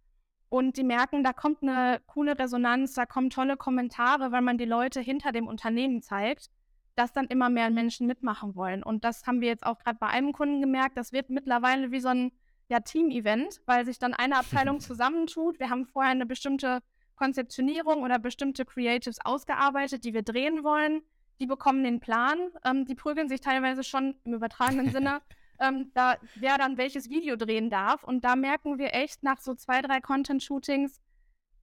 und 0.48 0.76
die 0.76 0.84
merken, 0.84 1.24
da 1.24 1.32
kommt 1.32 1.62
eine 1.62 2.00
coole 2.06 2.38
Resonanz, 2.38 2.94
da 2.94 3.06
kommen 3.06 3.30
tolle 3.30 3.56
Kommentare, 3.56 4.32
weil 4.32 4.42
man 4.42 4.58
die 4.58 4.66
Leute 4.66 5.00
hinter 5.00 5.32
dem 5.32 5.46
Unternehmen 5.46 6.02
zeigt, 6.02 6.50
dass 6.94 7.12
dann 7.12 7.26
immer 7.26 7.48
mehr 7.48 7.70
Menschen 7.70 8.06
mitmachen 8.06 8.54
wollen. 8.54 8.82
Und 8.82 9.04
das 9.04 9.26
haben 9.26 9.40
wir 9.40 9.48
jetzt 9.48 9.64
auch 9.64 9.78
gerade 9.78 9.98
bei 9.98 10.08
einem 10.08 10.32
Kunden 10.32 10.60
gemerkt, 10.60 10.98
das 10.98 11.12
wird 11.12 11.30
mittlerweile 11.30 11.90
wie 11.90 12.00
so 12.00 12.08
ein 12.08 12.32
ja, 12.68 12.80
Team-Event, 12.80 13.62
weil 13.66 13.84
sich 13.84 13.98
dann 13.98 14.14
eine 14.14 14.36
Abteilung 14.36 14.80
zusammentut. 14.80 15.58
Wir 15.58 15.70
haben 15.70 15.86
vorher 15.86 16.12
eine 16.12 16.26
bestimmte 16.26 16.80
Konzeptionierung 17.16 18.02
oder 18.02 18.18
bestimmte 18.18 18.64
Creatives 18.64 19.24
ausgearbeitet, 19.24 20.04
die 20.04 20.12
wir 20.12 20.22
drehen 20.22 20.64
wollen. 20.64 21.02
Die 21.40 21.46
bekommen 21.46 21.84
den 21.84 22.00
Plan, 22.00 22.38
ähm, 22.64 22.84
die 22.84 22.94
prügeln 22.94 23.28
sich 23.28 23.40
teilweise 23.40 23.84
schon 23.84 24.14
im 24.24 24.34
übertragenen 24.34 24.90
Sinne, 24.92 25.22
ähm, 25.58 25.90
da, 25.94 26.16
wer 26.34 26.58
dann 26.58 26.76
welches 26.76 27.08
Video 27.08 27.36
drehen 27.36 27.70
darf. 27.70 28.04
Und 28.04 28.24
da 28.24 28.36
merken 28.36 28.78
wir 28.78 28.94
echt 28.94 29.22
nach 29.22 29.40
so 29.40 29.54
zwei, 29.54 29.80
drei 29.82 30.00
Content-Shootings, 30.00 31.00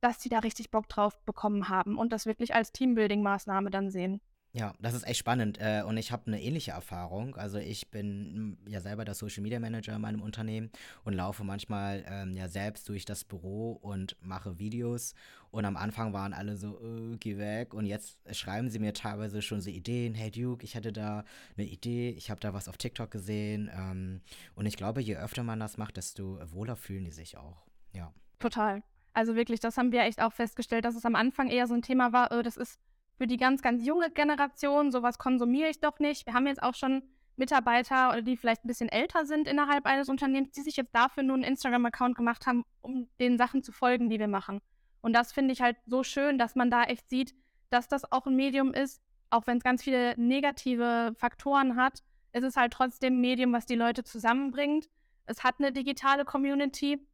dass 0.02 0.22
sie 0.22 0.30
da 0.30 0.40
richtig 0.40 0.72
Bock 0.72 0.88
drauf 0.88 1.20
bekommen 1.26 1.70
haben 1.70 1.98
und 1.98 2.14
das 2.14 2.26
wirklich 2.26 2.56
als 2.56 2.74
Teambuilding-Maßnahme 2.74 3.70
dann 3.70 3.90
sehen. 3.90 4.22
Ja, 4.52 4.74
das 4.80 4.96
ist 4.96 5.06
echt 5.06 5.20
spannend 5.20 5.60
äh, 5.62 5.84
und 5.86 5.98
ich 5.98 6.12
habe 6.12 6.26
eine 6.26 6.42
ähnliche 6.42 6.72
Erfahrung. 6.72 7.36
Also 7.36 7.60
ich 7.60 7.92
bin 7.92 8.56
mm, 8.64 8.70
ja 8.70 8.82
selber 8.82 9.06
der 9.06 9.14
Social 9.14 9.44
Media 9.44 9.60
Manager 9.60 9.96
in 9.96 10.02
meinem 10.02 10.22
Unternehmen 10.24 10.72
und 11.04 11.14
laufe 11.14 11.44
manchmal 11.44 12.04
ähm, 12.08 12.36
ja 12.36 12.48
selbst 12.48 12.90
durch 12.90 13.06
das 13.06 13.24
Büro 13.24 13.74
und 13.74 14.18
mache 14.22 14.58
Videos. 14.58 15.14
Und 15.52 15.66
am 15.66 15.78
Anfang 15.78 16.14
waren 16.14 16.34
alle 16.34 16.58
so, 16.58 16.80
äh, 16.82 17.18
geh 17.18 17.38
weg. 17.38 17.76
Und 17.76 17.86
jetzt 17.86 18.18
schreiben 18.32 18.72
sie 18.72 18.80
mir 18.80 18.94
teilweise 18.94 19.44
schon 19.44 19.62
so 19.62 19.70
Ideen. 19.70 20.16
Hey 20.16 20.32
Duke, 20.32 20.64
ich 20.64 20.76
hatte 20.76 20.92
da 20.92 21.26
eine 21.56 21.68
Idee, 21.68 22.10
ich 22.10 22.32
habe 22.32 22.40
da 22.40 22.52
was 22.52 22.68
auf 22.68 22.78
TikTok 22.78 23.12
gesehen. 23.12 23.70
Ähm, 23.72 24.22
und 24.56 24.66
ich 24.66 24.78
glaube, 24.78 25.00
je 25.02 25.16
öfter 25.16 25.44
man 25.44 25.60
das 25.60 25.78
macht, 25.78 25.98
desto 25.98 26.40
wohler 26.52 26.76
fühlen 26.76 27.06
die 27.06 27.12
sich 27.12 27.38
auch. 27.38 27.68
Ja. 27.94 28.12
Total. 28.40 28.82
Also 29.14 29.36
wirklich, 29.36 29.60
das 29.60 29.78
haben 29.78 29.92
wir 29.92 30.02
echt 30.02 30.22
auch 30.22 30.34
festgestellt, 30.34 30.86
dass 30.86 30.96
es 30.96 31.06
am 31.06 31.16
Anfang 31.16 31.50
eher 31.50 31.68
so 31.68 31.76
ein 31.76 31.82
Thema 31.84 32.14
war, 32.14 32.32
äh, 32.32 32.42
das 32.42 32.58
ist 32.58 32.80
für 33.20 33.28
die 33.28 33.38
ganz, 33.38 33.62
ganz 33.62 33.86
junge 33.86 34.10
Generation, 34.10 34.94
sowas 34.94 35.18
konsumiere 35.18 35.70
ich 35.70 35.82
doch 35.82 36.00
nicht. 36.00 36.26
Wir 36.26 36.34
haben 36.34 36.48
jetzt 36.48 36.64
auch 36.64 36.74
schon 36.74 37.04
Mitarbeiter, 37.36 38.22
die 38.22 38.38
vielleicht 38.38 38.64
ein 38.64 38.70
bisschen 38.70 38.88
älter 38.88 39.26
sind 39.26 39.46
innerhalb 39.46 39.86
eines 39.86 40.08
Unternehmens, 40.08 40.52
die 40.52 40.62
sich 40.62 40.78
jetzt 40.78 40.96
dafür 40.96 41.24
nur 41.24 41.36
einen 41.36 41.44
Instagram-Account 41.44 42.16
gemacht 42.16 42.48
haben, 42.48 42.64
um 42.80 43.10
den 43.20 43.38
Sachen 43.38 43.62
zu 43.62 43.74
folgen, 43.74 44.10
die 44.10 44.20
wir 44.20 44.30
machen. 44.30 44.62
Und 45.02 45.12
das 45.12 45.34
finde 45.34 45.52
ich 45.52 45.62
halt 45.62 45.76
so 45.86 46.02
schön, 46.02 46.38
dass 46.38 46.56
man 46.56 46.72
da 46.72 46.84
echt 46.84 47.10
sieht, 47.10 47.36
dass 47.70 47.90
das 47.90 48.10
auch 48.10 48.26
ein 48.26 48.38
Medium 48.38 48.74
ist, 48.74 49.02
auch 49.30 49.48
wenn 49.48 49.58
es 49.58 49.64
ganz 49.66 49.84
viele 49.84 50.18
negative 50.18 51.14
Faktoren 51.18 51.76
hat, 51.76 52.00
ist 52.32 52.46
es 52.46 52.56
halt 52.56 52.72
trotzdem 52.72 53.16
ein 53.16 53.22
Medium, 53.22 53.52
was 53.52 53.66
die 53.66 53.76
Leute 53.76 54.06
zusammenbringt. 54.06 54.88
Es 55.26 55.44
hat 55.44 55.56
eine 55.60 55.74
digitale 55.74 56.24
Community 56.24 57.06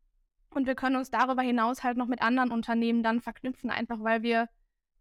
und 0.52 0.68
wir 0.68 0.76
können 0.76 0.98
uns 0.98 1.10
darüber 1.10 1.42
hinaus 1.42 1.84
halt 1.84 1.98
noch 1.98 2.08
mit 2.08 2.22
anderen 2.22 2.52
Unternehmen 2.52 3.02
dann 3.02 3.22
verknüpfen, 3.22 3.72
einfach 3.72 3.98
weil 4.02 4.22
wir 4.22 4.50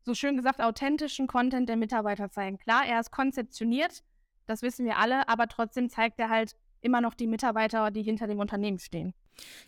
so 0.04 0.14
schön 0.14 0.36
gesagt, 0.36 0.60
authentischen 0.60 1.26
Content 1.26 1.68
der 1.68 1.76
Mitarbeiter 1.76 2.30
zeigen. 2.30 2.58
Klar, 2.58 2.86
er 2.86 3.00
ist 3.00 3.10
konzeptioniert, 3.10 4.04
das 4.46 4.62
wissen 4.62 4.84
wir 4.84 4.98
alle, 4.98 5.28
aber 5.28 5.48
trotzdem 5.48 5.88
zeigt 5.88 6.20
er 6.20 6.28
halt 6.28 6.56
immer 6.80 7.00
noch 7.00 7.14
die 7.14 7.26
Mitarbeiter, 7.26 7.90
die 7.90 8.02
hinter 8.02 8.26
dem 8.26 8.38
Unternehmen 8.38 8.78
stehen. 8.78 9.14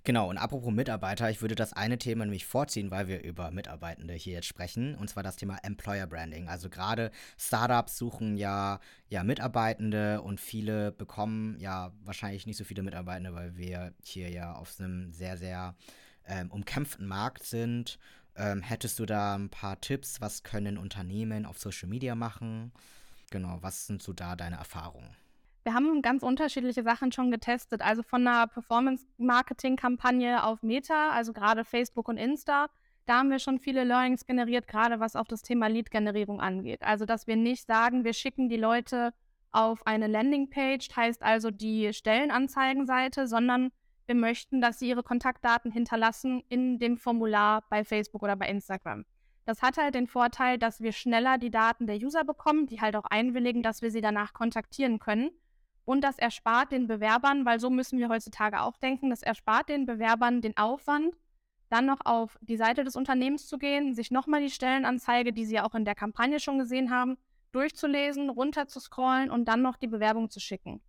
Genau, 0.05 0.29
und 0.29 0.39
apropos 0.39 0.73
Mitarbeiter, 0.73 1.29
ich 1.31 1.41
würde 1.41 1.57
das 1.57 1.73
eine 1.73 1.99
Thema 1.99 2.25
nämlich 2.25 2.47
vorziehen, 2.47 2.91
weil 2.91 3.09
wir 3.09 3.25
über 3.25 3.51
Mitarbeitende 3.51 4.15
hier 4.15 4.35
jetzt 4.35 4.47
sprechen, 4.47 4.95
und 4.95 5.09
zwar 5.09 5.23
das 5.23 5.37
Thema 5.37 5.59
Employer 5.63 6.07
Branding. 6.07 6.49
Also 6.49 6.69
gerade 6.69 7.11
Startups 7.37 7.97
suchen 7.97 8.37
ja, 8.37 8.79
ja 9.09 9.25
Mitarbeitende 9.25 10.23
und 10.23 10.41
viele 10.41 10.93
bekommen 10.93 11.59
ja 11.59 11.93
wahrscheinlich 12.05 12.47
nicht 12.47 12.59
so 12.59 12.65
viele 12.65 12.83
Mitarbeitende, 12.83 13.35
weil 13.35 13.57
wir 13.57 13.93
hier 14.05 14.31
ja 14.31 14.55
auf 14.55 14.79
einem 14.79 15.13
sehr, 15.13 15.37
sehr 15.37 15.75
ähm, 16.27 16.51
umkämpften 16.53 17.09
Markt 17.09 17.45
sind 17.45 17.99
ähm, 18.37 18.63
hättest 18.63 18.99
du 18.99 19.07
da 19.07 19.35
ein 19.35 19.49
paar 19.49 19.81
Tipps? 19.81 20.21
Was 20.21 20.43
können 20.43 20.79
Unternehmen 20.79 21.47
auf 21.47 21.59
Social 21.59 21.89
Media 21.89 22.15
machen? 22.15 22.73
Genau, 23.31 23.59
was 23.61 23.87
sind 23.87 24.03
so 24.03 24.13
da 24.13 24.37
deine 24.37 24.57
Erfahrungen? 24.57 25.17
Wir 25.65 25.75
haben 25.75 26.01
ganz 26.01 26.23
unterschiedliche 26.23 26.85
Sachen 26.85 27.11
schon 27.11 27.31
getestet. 27.31 27.83
Also 27.83 28.03
von 28.03 28.27
einer 28.27 28.47
Performance-Marketing-Kampagne 28.47 30.45
auf 30.45 30.63
Meta, 30.63 31.11
also 31.11 31.33
gerade 31.33 31.65
Facebook 31.65 32.09
und 32.09 32.19
Insta. 32.19 32.69
Da 33.07 33.19
haben 33.19 33.31
wir 33.31 33.39
schon 33.39 33.59
viele 33.59 33.85
Learnings 33.85 34.27
generiert, 34.27 34.69
gerade 34.69 35.01
was 35.01 35.17
auch 35.17 35.27
das 35.27 35.43
Thema 35.43 35.69
Lead-Generierung 35.69 36.41
angeht. 36.41 36.83
Also, 36.83 37.05
dass 37.05 37.27
wir 37.27 37.37
nicht 37.37 37.67
sagen, 37.67 38.05
wir 38.05 38.13
schicken 38.13 38.49
die 38.49 38.57
Leute 38.57 39.13
auf 39.53 39.87
eine 39.87 40.07
Landingpage, 40.07 40.89
heißt 40.95 41.23
also 41.23 41.51
die 41.51 41.93
Stellenanzeigenseite, 41.93 43.27
sondern 43.27 43.71
wir 44.07 44.15
möchten, 44.15 44.61
dass 44.61 44.79
sie 44.79 44.89
ihre 44.89 45.03
Kontaktdaten 45.03 45.71
hinterlassen 45.71 46.43
in 46.49 46.79
dem 46.79 46.97
Formular 46.97 47.65
bei 47.69 47.85
Facebook 47.85 48.23
oder 48.23 48.37
bei 48.37 48.49
Instagram. 48.49 49.05
Das 49.45 49.63
hat 49.63 49.77
halt 49.77 49.95
den 49.95 50.07
Vorteil, 50.09 50.59
dass 50.59 50.81
wir 50.81 50.93
schneller 50.93 51.39
die 51.39 51.51
Daten 51.51 51.87
der 51.87 51.97
User 51.97 52.25
bekommen, 52.25 52.67
die 52.67 52.81
halt 52.81 52.97
auch 52.97 53.05
einwilligen, 53.05 53.63
dass 53.63 53.83
wir 53.83 53.91
sie 53.91 54.01
danach 54.01 54.33
kontaktieren 54.33 54.99
können. 54.99 55.31
Und 55.85 56.03
das 56.03 56.19
erspart 56.19 56.73
den 56.73 56.89
Bewerbern, 56.89 57.45
weil 57.47 57.61
so 57.61 57.71
müssen 57.71 58.01
wir 58.01 58.09
heutzutage 58.09 58.61
auch 58.61 58.77
denken, 58.77 59.11
das 59.11 59.23
erspart 59.23 59.69
den 59.69 59.87
Bewerbern 59.87 60.41
den 60.41 60.57
Aufwand, 60.57 61.15
dann 61.69 61.87
noch 61.87 62.01
auf 62.05 62.39
die 62.41 62.57
Seite 62.57 62.83
des 62.83 62.97
Unternehmens 62.97 63.47
zu 63.47 63.57
gehen, 63.59 63.95
sich 63.95 64.11
nochmal 64.11 64.41
die 64.41 64.51
Stellenanzeige, 64.51 65.33
die 65.33 65.45
sie 65.45 65.55
ja 65.55 65.65
auch 65.65 65.75
in 65.75 65.85
der 65.85 65.95
Kampagne 65.95 66.41
schon 66.41 66.59
gesehen 66.59 66.91
haben, 66.91 67.17
durchzulesen, 67.53 68.31
runter 68.31 68.67
zu 68.67 68.81
scrollen 68.81 69.31
und 69.31 69.47
dann 69.47 69.63
noch 69.63 69.77
die 69.77 69.87
Bewerbung 69.87 70.29
zu 70.29 70.41
schicken. 70.41 70.81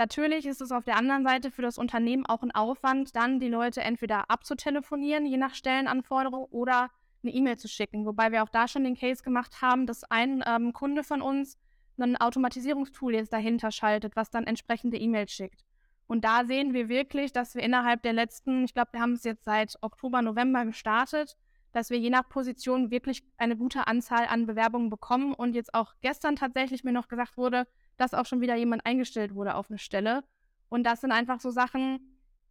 Natürlich 0.00 0.46
ist 0.46 0.62
es 0.62 0.72
auf 0.72 0.84
der 0.84 0.96
anderen 0.96 1.24
Seite 1.24 1.50
für 1.50 1.60
das 1.60 1.76
Unternehmen 1.76 2.24
auch 2.24 2.42
ein 2.42 2.52
Aufwand, 2.52 3.14
dann 3.14 3.38
die 3.38 3.50
Leute 3.50 3.82
entweder 3.82 4.30
abzutelefonieren, 4.30 5.26
je 5.26 5.36
nach 5.36 5.54
Stellenanforderung, 5.54 6.46
oder 6.46 6.88
eine 7.22 7.34
E-Mail 7.34 7.58
zu 7.58 7.68
schicken. 7.68 8.06
Wobei 8.06 8.32
wir 8.32 8.42
auch 8.42 8.48
da 8.48 8.66
schon 8.66 8.84
den 8.84 8.96
Case 8.96 9.22
gemacht 9.22 9.60
haben, 9.60 9.86
dass 9.86 10.04
ein 10.04 10.42
ähm, 10.46 10.72
Kunde 10.72 11.04
von 11.04 11.20
uns 11.20 11.58
ein 11.98 12.16
Automatisierungstool 12.16 13.14
jetzt 13.14 13.30
dahinter 13.30 13.70
schaltet, 13.70 14.16
was 14.16 14.30
dann 14.30 14.44
entsprechende 14.44 14.96
E-Mails 14.96 15.32
schickt. 15.32 15.66
Und 16.06 16.24
da 16.24 16.46
sehen 16.46 16.72
wir 16.72 16.88
wirklich, 16.88 17.34
dass 17.34 17.54
wir 17.54 17.62
innerhalb 17.62 18.02
der 18.02 18.14
letzten, 18.14 18.64
ich 18.64 18.72
glaube, 18.72 18.94
wir 18.94 19.02
haben 19.02 19.12
es 19.12 19.24
jetzt 19.24 19.44
seit 19.44 19.76
Oktober, 19.82 20.22
November 20.22 20.64
gestartet, 20.64 21.36
dass 21.72 21.90
wir 21.90 21.98
je 21.98 22.08
nach 22.08 22.26
Position 22.26 22.90
wirklich 22.90 23.22
eine 23.36 23.54
gute 23.54 23.86
Anzahl 23.86 24.24
an 24.28 24.46
Bewerbungen 24.46 24.88
bekommen. 24.88 25.34
Und 25.34 25.54
jetzt 25.54 25.74
auch 25.74 25.92
gestern 26.00 26.36
tatsächlich 26.36 26.84
mir 26.84 26.92
noch 26.92 27.08
gesagt 27.08 27.36
wurde, 27.36 27.66
dass 28.00 28.14
auch 28.14 28.26
schon 28.26 28.40
wieder 28.40 28.56
jemand 28.56 28.86
eingestellt 28.86 29.34
wurde 29.34 29.54
auf 29.54 29.70
eine 29.70 29.78
Stelle. 29.78 30.24
Und 30.68 30.84
das 30.84 31.02
sind 31.02 31.12
einfach 31.12 31.40
so 31.40 31.50
Sachen, 31.50 32.00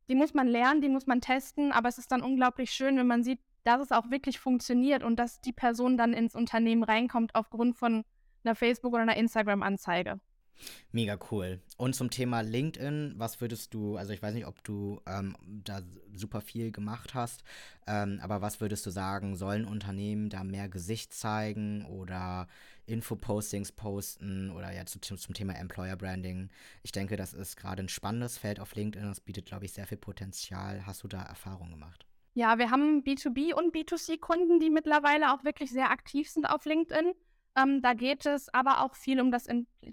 die 0.10 0.16
muss 0.16 0.34
man 0.34 0.48
lernen, 0.48 0.82
die 0.82 0.90
muss 0.90 1.08
man 1.08 1.22
testen, 1.22 1.72
aber 1.72 1.90
es 1.90 1.98
ist 1.98 2.12
dann 2.12 2.22
unglaublich 2.22 2.72
schön, 2.72 2.98
wenn 2.98 3.08
man 3.08 3.24
sieht, 3.24 3.40
dass 3.64 3.82
es 3.82 3.92
auch 3.92 4.10
wirklich 4.10 4.40
funktioniert 4.40 5.04
und 5.04 5.18
dass 5.18 5.42
die 5.42 5.54
Person 5.54 5.98
dann 5.98 6.14
ins 6.14 6.36
Unternehmen 6.36 6.84
reinkommt 6.84 7.36
aufgrund 7.36 7.78
von 7.78 8.04
einer 8.44 8.56
Facebook- 8.56 8.94
oder 8.94 9.04
einer 9.04 9.18
Instagram-Anzeige. 9.18 10.20
Mega 10.92 11.18
cool. 11.32 11.62
Und 11.78 11.96
zum 11.96 12.10
Thema 12.10 12.42
LinkedIn, 12.42 13.14
was 13.18 13.40
würdest 13.42 13.74
du, 13.74 13.96
also 13.96 14.12
ich 14.12 14.22
weiß 14.22 14.34
nicht, 14.34 14.46
ob 14.46 14.64
du 14.64 15.00
ähm, 15.08 15.36
da 15.64 15.82
super 16.14 16.42
viel 16.42 16.72
gemacht 16.72 17.14
hast, 17.14 17.44
ähm, 17.88 18.20
aber 18.22 18.42
was 18.42 18.60
würdest 18.60 18.86
du 18.86 18.90
sagen, 18.90 19.36
sollen 19.36 19.66
Unternehmen 19.66 20.30
da 20.30 20.44
mehr 20.44 20.68
Gesicht 20.68 21.14
zeigen 21.14 21.86
oder 21.86 22.48
Infopostings 22.90 23.72
posten 23.72 24.52
oder 24.52 24.72
ja 24.72 24.86
zu, 24.86 25.00
zum 25.00 25.34
Thema 25.34 25.54
Employer 25.54 25.96
Branding? 25.96 26.50
Ich 26.84 26.92
denke, 26.92 27.16
das 27.16 27.34
ist 27.34 27.56
gerade 27.56 27.84
ein 27.84 27.90
spannendes 27.90 28.38
Feld 28.38 28.60
auf 28.60 28.76
LinkedIn. 28.76 29.08
Das 29.08 29.20
bietet, 29.22 29.46
glaube 29.46 29.66
ich, 29.66 29.74
sehr 29.74 29.88
viel 29.88 29.98
Potenzial. 29.98 30.86
Hast 30.86 31.04
du 31.04 31.08
da 31.08 31.22
Erfahrungen 31.22 31.72
gemacht? 31.72 32.06
Ja, 32.34 32.58
wir 32.58 32.72
haben 32.72 33.04
B2B 33.04 33.54
und 33.54 33.74
B2C-Kunden, 33.74 34.60
die 34.60 34.70
mittlerweile 34.70 35.34
auch 35.34 35.44
wirklich 35.44 35.72
sehr 35.72 35.92
aktiv 35.92 36.30
sind 36.30 36.46
auf 36.46 36.66
LinkedIn. 36.66 37.14
Ähm, 37.58 37.82
da 37.82 37.94
geht 37.94 38.26
es 38.26 38.54
aber 38.54 38.84
auch 38.84 38.96
viel 38.96 39.20
um 39.20 39.32
das 39.32 39.48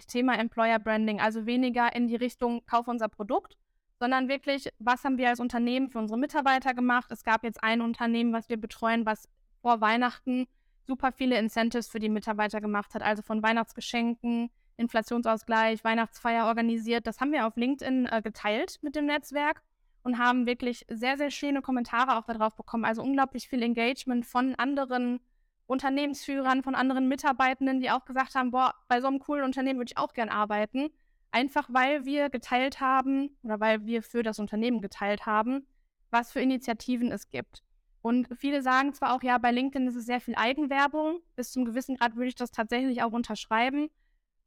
Thema 0.07 0.37
Employer 0.37 0.79
Branding, 0.79 1.19
also 1.19 1.45
weniger 1.45 1.95
in 1.95 2.07
die 2.07 2.15
Richtung 2.15 2.65
Kauf 2.65 2.87
unser 2.87 3.09
Produkt, 3.09 3.57
sondern 3.99 4.29
wirklich, 4.29 4.69
was 4.79 5.03
haben 5.03 5.17
wir 5.17 5.29
als 5.29 5.39
Unternehmen 5.39 5.89
für 5.89 5.99
unsere 5.99 6.19
Mitarbeiter 6.19 6.73
gemacht? 6.73 7.11
Es 7.11 7.23
gab 7.23 7.43
jetzt 7.43 7.63
ein 7.63 7.81
Unternehmen, 7.81 8.33
was 8.33 8.49
wir 8.49 8.57
betreuen, 8.57 9.05
was 9.05 9.27
vor 9.61 9.81
Weihnachten 9.81 10.47
super 10.87 11.11
viele 11.11 11.37
Incentives 11.37 11.87
für 11.87 11.99
die 11.99 12.09
Mitarbeiter 12.09 12.61
gemacht 12.61 12.95
hat, 12.95 13.03
also 13.03 13.21
von 13.21 13.43
Weihnachtsgeschenken, 13.43 14.49
Inflationsausgleich, 14.77 15.83
Weihnachtsfeier 15.83 16.45
organisiert. 16.45 17.05
Das 17.05 17.19
haben 17.19 17.31
wir 17.31 17.45
auf 17.45 17.55
LinkedIn 17.57 18.07
äh, 18.07 18.21
geteilt 18.21 18.79
mit 18.81 18.95
dem 18.95 19.05
Netzwerk 19.05 19.61
und 20.03 20.17
haben 20.17 20.45
wirklich 20.45 20.85
sehr, 20.89 21.17
sehr 21.17 21.31
schöne 21.31 21.61
Kommentare 21.61 22.17
auch 22.17 22.25
darauf 22.25 22.55
bekommen. 22.55 22.85
Also 22.85 23.03
unglaublich 23.03 23.49
viel 23.49 23.61
Engagement 23.61 24.25
von 24.25 24.55
anderen 24.55 25.19
Unternehmensführern, 25.65 26.63
von 26.63 26.75
anderen 26.75 27.09
Mitarbeitenden, 27.09 27.81
die 27.81 27.91
auch 27.91 28.05
gesagt 28.05 28.35
haben, 28.35 28.51
boah, 28.51 28.73
bei 28.87 29.01
so 29.01 29.07
einem 29.07 29.19
coolen 29.19 29.43
Unternehmen 29.43 29.79
würde 29.79 29.91
ich 29.91 29.97
auch 29.97 30.13
gern 30.13 30.29
arbeiten. 30.29 30.89
Einfach 31.31 31.67
weil 31.69 32.05
wir 32.05 32.29
geteilt 32.29 32.79
haben 32.79 33.37
oder 33.43 33.59
weil 33.59 33.85
wir 33.85 34.01
für 34.01 34.23
das 34.23 34.39
Unternehmen 34.39 34.79
geteilt 34.79 35.25
haben, 35.25 35.67
was 36.09 36.31
für 36.31 36.39
Initiativen 36.39 37.11
es 37.11 37.29
gibt. 37.29 37.63
Und 38.01 38.29
viele 38.37 38.61
sagen 38.61 38.93
zwar 38.93 39.13
auch, 39.13 39.23
ja, 39.23 39.37
bei 39.37 39.51
LinkedIn 39.51 39.87
ist 39.87 39.95
es 39.95 40.05
sehr 40.05 40.21
viel 40.21 40.35
Eigenwerbung. 40.35 41.19
Bis 41.35 41.51
zum 41.51 41.65
gewissen 41.65 41.95
Grad 41.95 42.15
würde 42.15 42.29
ich 42.29 42.35
das 42.35 42.51
tatsächlich 42.51 43.03
auch 43.03 43.11
unterschreiben. 43.11 43.89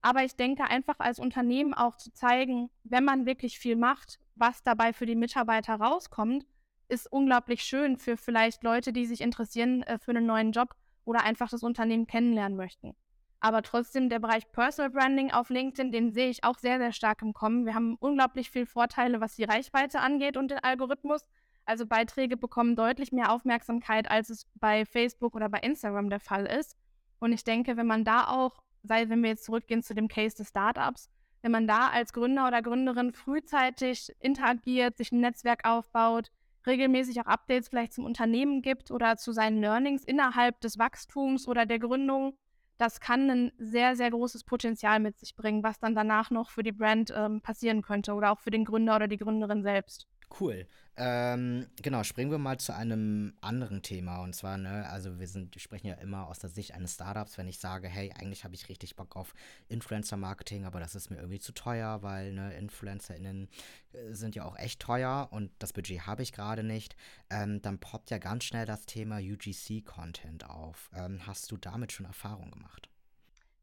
Aber 0.02 0.24
ich 0.24 0.34
denke 0.36 0.64
einfach 0.64 0.98
als 0.98 1.18
Unternehmen 1.18 1.74
auch 1.74 1.96
zu 1.96 2.12
zeigen, 2.12 2.70
wenn 2.84 3.04
man 3.04 3.26
wirklich 3.26 3.58
viel 3.58 3.76
macht, 3.76 4.18
was 4.34 4.62
dabei 4.62 4.92
für 4.92 5.04
die 5.04 5.16
Mitarbeiter 5.16 5.74
rauskommt, 5.74 6.46
ist 6.88 7.10
unglaublich 7.12 7.62
schön 7.62 7.98
für 7.98 8.16
vielleicht 8.16 8.64
Leute, 8.64 8.92
die 8.92 9.06
sich 9.06 9.20
interessieren 9.20 9.82
äh, 9.82 9.98
für 9.98 10.10
einen 10.12 10.26
neuen 10.26 10.52
Job 10.52 10.74
oder 11.04 11.22
einfach 11.24 11.50
das 11.50 11.62
Unternehmen 11.62 12.06
kennenlernen 12.06 12.56
möchten. 12.56 12.94
Aber 13.40 13.62
trotzdem 13.62 14.10
der 14.10 14.18
Bereich 14.18 14.50
Personal 14.52 14.90
Branding 14.90 15.30
auf 15.30 15.48
LinkedIn, 15.48 15.92
den 15.92 16.12
sehe 16.12 16.28
ich 16.28 16.44
auch 16.44 16.58
sehr, 16.58 16.78
sehr 16.78 16.92
stark 16.92 17.22
im 17.22 17.32
Kommen. 17.32 17.64
Wir 17.64 17.74
haben 17.74 17.96
unglaublich 17.98 18.50
viele 18.50 18.66
Vorteile, 18.66 19.20
was 19.20 19.36
die 19.36 19.44
Reichweite 19.44 20.00
angeht 20.00 20.36
und 20.36 20.50
den 20.50 20.58
Algorithmus. 20.58 21.24
Also 21.64 21.86
Beiträge 21.86 22.36
bekommen 22.36 22.76
deutlich 22.76 23.12
mehr 23.12 23.32
Aufmerksamkeit, 23.32 24.10
als 24.10 24.30
es 24.30 24.46
bei 24.54 24.84
Facebook 24.84 25.34
oder 25.34 25.48
bei 25.48 25.58
Instagram 25.60 26.10
der 26.10 26.20
Fall 26.20 26.46
ist. 26.46 26.76
Und 27.18 27.32
ich 27.32 27.44
denke, 27.44 27.76
wenn 27.76 27.86
man 27.86 28.04
da 28.04 28.28
auch, 28.28 28.62
sei 28.82 29.08
wenn 29.08 29.22
wir 29.22 29.30
jetzt 29.30 29.44
zurückgehen 29.44 29.82
zu 29.82 29.94
dem 29.94 30.08
Case 30.08 30.36
des 30.36 30.48
Startups, 30.48 31.10
wenn 31.42 31.52
man 31.52 31.66
da 31.66 31.88
als 31.88 32.12
Gründer 32.12 32.46
oder 32.48 32.62
Gründerin 32.62 33.12
frühzeitig 33.12 34.12
interagiert, 34.20 34.96
sich 34.96 35.12
ein 35.12 35.20
Netzwerk 35.20 35.66
aufbaut, 35.66 36.30
regelmäßig 36.66 37.20
auch 37.20 37.26
Updates 37.26 37.68
vielleicht 37.68 37.94
zum 37.94 38.04
Unternehmen 38.04 38.62
gibt 38.62 38.90
oder 38.90 39.16
zu 39.16 39.32
seinen 39.32 39.60
Learnings 39.60 40.04
innerhalb 40.04 40.60
des 40.60 40.78
Wachstums 40.78 41.48
oder 41.48 41.64
der 41.66 41.78
Gründung, 41.78 42.36
das 42.80 43.00
kann 43.00 43.30
ein 43.30 43.52
sehr, 43.58 43.94
sehr 43.94 44.10
großes 44.10 44.44
Potenzial 44.44 45.00
mit 45.00 45.18
sich 45.18 45.36
bringen, 45.36 45.62
was 45.62 45.78
dann 45.80 45.94
danach 45.94 46.30
noch 46.30 46.50
für 46.50 46.62
die 46.62 46.72
Brand 46.72 47.12
ähm, 47.14 47.42
passieren 47.42 47.82
könnte 47.82 48.14
oder 48.14 48.32
auch 48.32 48.40
für 48.40 48.50
den 48.50 48.64
Gründer 48.64 48.96
oder 48.96 49.08
die 49.08 49.18
Gründerin 49.18 49.62
selbst. 49.62 50.06
Cool. 50.38 50.66
Ähm, 50.96 51.66
genau, 51.80 52.04
springen 52.04 52.30
wir 52.30 52.38
mal 52.38 52.58
zu 52.58 52.74
einem 52.74 53.34
anderen 53.40 53.82
Thema. 53.82 54.22
Und 54.22 54.34
zwar, 54.34 54.58
ne, 54.58 54.86
also 54.88 55.18
wir 55.18 55.26
sind, 55.26 55.54
wir 55.54 55.60
sprechen 55.60 55.86
ja 55.86 55.94
immer 55.94 56.26
aus 56.28 56.38
der 56.38 56.50
Sicht 56.50 56.74
eines 56.74 56.94
Startups, 56.94 57.38
wenn 57.38 57.48
ich 57.48 57.58
sage, 57.58 57.88
hey, 57.88 58.12
eigentlich 58.12 58.44
habe 58.44 58.54
ich 58.54 58.68
richtig 58.68 58.96
Bock 58.96 59.16
auf 59.16 59.34
Influencer-Marketing, 59.68 60.66
aber 60.66 60.78
das 60.78 60.94
ist 60.94 61.10
mir 61.10 61.16
irgendwie 61.16 61.40
zu 61.40 61.52
teuer, 61.52 62.02
weil 62.02 62.32
ne, 62.32 62.54
InfluencerInnen 62.54 63.48
äh, 63.92 64.12
sind 64.12 64.34
ja 64.34 64.44
auch 64.44 64.56
echt 64.56 64.80
teuer 64.80 65.28
und 65.30 65.50
das 65.58 65.72
Budget 65.72 66.06
habe 66.06 66.22
ich 66.22 66.32
gerade 66.32 66.62
nicht. 66.62 66.96
Ähm, 67.30 67.62
dann 67.62 67.78
poppt 67.78 68.10
ja 68.10 68.18
ganz 68.18 68.44
schnell 68.44 68.66
das 68.66 68.86
Thema 68.86 69.18
UGC-Content 69.18 70.48
auf. 70.48 70.90
Ähm, 70.94 71.26
hast 71.26 71.50
du 71.50 71.56
damit 71.56 71.92
schon 71.92 72.06
Erfahrung 72.06 72.50
gemacht? 72.50 72.90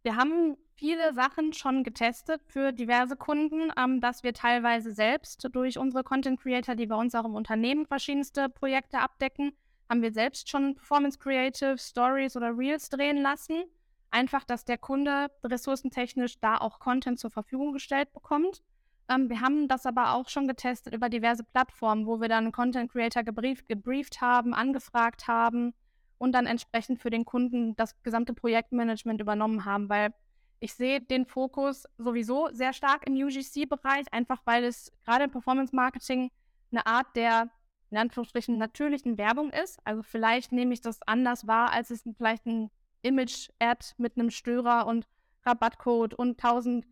Wir 0.08 0.16
haben 0.16 0.56
viele 0.76 1.14
Sachen 1.14 1.52
schon 1.52 1.84
getestet 1.84 2.42
für 2.48 2.72
diverse 2.72 3.18
Kunden, 3.18 3.74
ähm, 3.78 4.00
dass 4.00 4.24
wir 4.24 4.34
teilweise 4.34 4.94
selbst 4.94 5.46
durch 5.52 5.78
unsere 5.78 6.06
Content 6.06 6.40
Creator, 6.40 6.76
die 6.76 6.86
bei 6.86 6.96
uns 6.96 7.14
auch 7.14 7.26
im 7.26 7.36
Unternehmen 7.36 7.86
verschiedenste 7.86 8.48
Projekte 8.48 9.00
abdecken, 9.00 9.52
haben 9.90 10.02
wir 10.02 10.14
selbst 10.14 10.50
schon 10.50 10.76
Performance 10.76 11.20
Creative, 11.20 11.78
Stories 11.78 12.38
oder 12.38 12.58
Reels 12.58 12.88
drehen 12.88 13.22
lassen. 13.22 13.66
Einfach, 14.10 14.46
dass 14.46 14.64
der 14.64 14.78
Kunde 14.78 15.28
ressourcentechnisch 15.44 16.40
da 16.40 16.58
auch 16.58 16.80
Content 16.80 17.20
zur 17.20 17.30
Verfügung 17.30 17.74
gestellt 17.74 18.14
bekommt. 18.14 18.64
Ähm, 19.10 19.30
wir 19.30 19.42
haben 19.42 19.68
das 19.68 19.86
aber 19.86 20.14
auch 20.14 20.30
schon 20.30 20.48
getestet 20.48 20.94
über 20.94 21.10
diverse 21.10 21.44
Plattformen, 21.44 22.08
wo 22.08 22.22
wir 22.22 22.30
dann 22.30 22.54
Content 22.54 22.90
Creator 22.94 23.24
gebrieft, 23.24 23.68
gebrieft 23.68 24.22
haben, 24.22 24.54
angefragt 24.54 25.28
haben 25.28 25.74
und 26.18 26.32
dann 26.32 26.46
entsprechend 26.46 27.00
für 27.00 27.10
den 27.10 27.26
Kunden 27.26 27.76
das 27.76 28.02
gesamte 28.04 28.34
Projektmanagement 28.34 29.22
übernommen 29.22 29.66
haben, 29.66 29.90
weil 29.90 30.14
ich 30.60 30.74
sehe 30.74 31.02
den 31.02 31.26
Fokus 31.26 31.86
sowieso 31.98 32.50
sehr 32.52 32.74
stark 32.74 33.08
im 33.08 33.14
UGC-Bereich, 33.14 34.12
einfach 34.12 34.42
weil 34.46 34.64
es 34.64 34.92
gerade 35.06 35.26
im 35.26 35.32
Performance-Marketing 35.32 36.32
eine 36.72 36.86
Art 36.86 37.16
der, 37.16 37.50
in 37.92 37.98
Anführungsstrichen, 37.98 38.58
natürlichen 38.58 39.18
Werbung 39.18 39.52
ist. 39.52 39.80
Also 39.84 40.02
vielleicht 40.02 40.52
nehme 40.52 40.74
ich 40.74 40.82
das 40.82 41.00
anders 41.04 41.46
wahr, 41.46 41.72
als 41.72 41.92
es 41.92 42.04
vielleicht 42.18 42.46
ein 42.48 42.72
Image-Ad 43.04 43.94
mit 43.98 44.18
einem 44.18 44.32
Störer 44.32 44.88
und 44.88 45.08
Rabattcode 45.46 46.16
und 46.16 46.40
tausend 46.40 46.86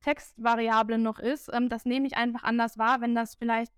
Textvariablen 0.00 1.02
noch 1.02 1.18
ist. 1.18 1.50
Ähm, 1.52 1.68
das 1.68 1.84
nehme 1.84 2.06
ich 2.06 2.16
einfach 2.16 2.42
anders 2.42 2.78
wahr, 2.78 3.00
wenn 3.00 3.14
das 3.14 3.36
vielleicht 3.36 3.72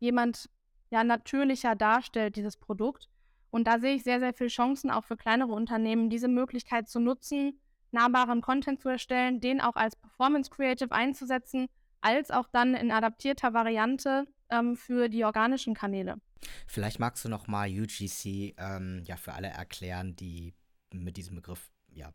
jemand 0.00 0.50
ja 0.90 1.04
natürlicher 1.04 1.74
darstellt, 1.76 2.36
dieses 2.36 2.56
Produkt. 2.56 3.08
Und 3.50 3.66
da 3.66 3.78
sehe 3.78 3.94
ich 3.94 4.04
sehr, 4.04 4.20
sehr 4.20 4.34
viele 4.34 4.50
Chancen 4.50 4.90
auch 4.90 5.04
für 5.04 5.16
kleinere 5.16 5.52
Unternehmen, 5.52 6.10
diese 6.10 6.28
Möglichkeit 6.28 6.88
zu 6.88 7.00
nutzen, 7.00 7.60
nahbaren 7.90 8.42
Content 8.42 8.80
zu 8.80 8.88
erstellen, 8.88 9.40
den 9.40 9.60
auch 9.60 9.76
als 9.76 9.96
Performance 9.96 10.50
Creative 10.50 10.92
einzusetzen, 10.92 11.68
als 12.00 12.30
auch 12.30 12.48
dann 12.52 12.74
in 12.74 12.90
adaptierter 12.90 13.54
Variante 13.54 14.26
ähm, 14.50 14.76
für 14.76 15.08
die 15.08 15.24
organischen 15.24 15.74
Kanäle. 15.74 16.20
Vielleicht 16.66 16.98
magst 16.98 17.24
du 17.24 17.28
noch 17.28 17.46
mal 17.46 17.68
UGC 17.68 18.54
ähm, 18.58 19.02
ja 19.04 19.16
für 19.16 19.32
alle 19.32 19.48
erklären, 19.48 20.14
die 20.14 20.54
mit 20.92 21.16
diesem 21.16 21.36
Begriff 21.36 21.70
ja 21.88 22.12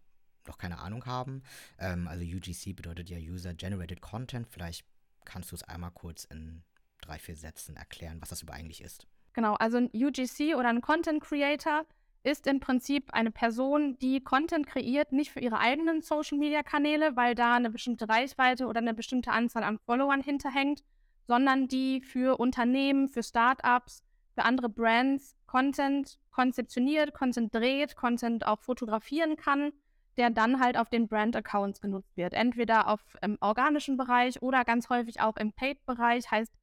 noch 0.48 0.58
keine 0.58 0.80
Ahnung 0.80 1.06
haben. 1.06 1.44
Ähm, 1.80 2.08
also 2.08 2.24
UGC 2.24 2.76
bedeutet 2.76 3.10
ja 3.10 3.18
User 3.18 3.54
Generated 3.54 4.02
Content. 4.02 4.48
Vielleicht 4.50 4.86
kannst 5.26 5.52
du 5.52 5.56
es 5.56 5.64
einmal 5.64 5.92
kurz 5.92 6.26
in 6.26 6.64
drei, 7.02 7.20
vier 7.20 7.36
Sätzen 7.36 7.76
erklären, 7.76 8.22
was 8.22 8.30
das 8.30 8.42
über 8.42 8.54
eigentlich 8.54 8.82
ist. 8.82 9.08
Genau, 9.34 9.54
also 9.56 9.78
ein 9.78 9.90
UGC 9.94 10.56
oder 10.56 10.70
ein 10.70 10.82
Content 10.82 11.22
Creator 11.22 11.86
ist 12.24 12.48
im 12.48 12.60
Prinzip 12.60 13.14
eine 13.14 13.32
Person, 13.32 13.98
die 14.00 14.24
Content 14.24 14.66
kreiert, 14.66 15.12
nicht 15.12 15.32
für 15.32 15.42
ihre 15.42 15.60
eigenen 15.60 16.02
Social-Media-Kanäle, 16.02 17.16
weil 17.16 17.36
da 17.36 17.56
eine 17.56 17.70
bestimmte 17.70 18.08
Reichweite 18.08 18.68
oder 18.68 18.80
eine 18.80 18.94
bestimmte 18.94 19.32
Anzahl 19.32 19.64
an 19.64 19.80
Followern 19.80 20.22
hinterhängt, 20.22 20.84
sondern 21.28 21.68
die 21.68 22.02
für 22.02 22.40
Unternehmen, 22.40 23.10
für 23.10 23.24
Startups, 23.24 24.04
für 24.36 24.46
andere 24.46 24.70
Brands 24.70 25.36
Content 25.48 26.18
konzeptioniert, 26.32 27.14
Content 27.14 27.54
dreht, 27.54 27.96
Content 27.96 28.48
auch 28.48 28.60
fotografieren 28.62 29.36
kann, 29.36 29.72
der 30.18 30.30
dann 30.30 30.60
halt 30.60 30.78
auf 30.78 30.90
den 30.90 31.08
Brand-Accounts 31.08 31.82
genutzt 31.82 32.16
wird. 32.16 32.34
Entweder 32.34 32.88
auf 32.88 33.02
im 33.22 33.38
organischen 33.42 33.98
Bereich 33.98 34.42
oder 34.42 34.64
ganz 34.64 34.90
häufig 34.90 35.22
auch 35.22 35.38
im 35.38 35.54
Paid-Bereich, 35.54 36.32
heißt 36.32 36.54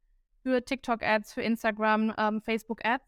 für 0.43 0.65
TikTok-Ads, 0.65 1.33
für 1.35 1.43
Instagram, 1.43 2.15
ähm, 2.19 2.41
Facebook-Ads, 2.41 3.05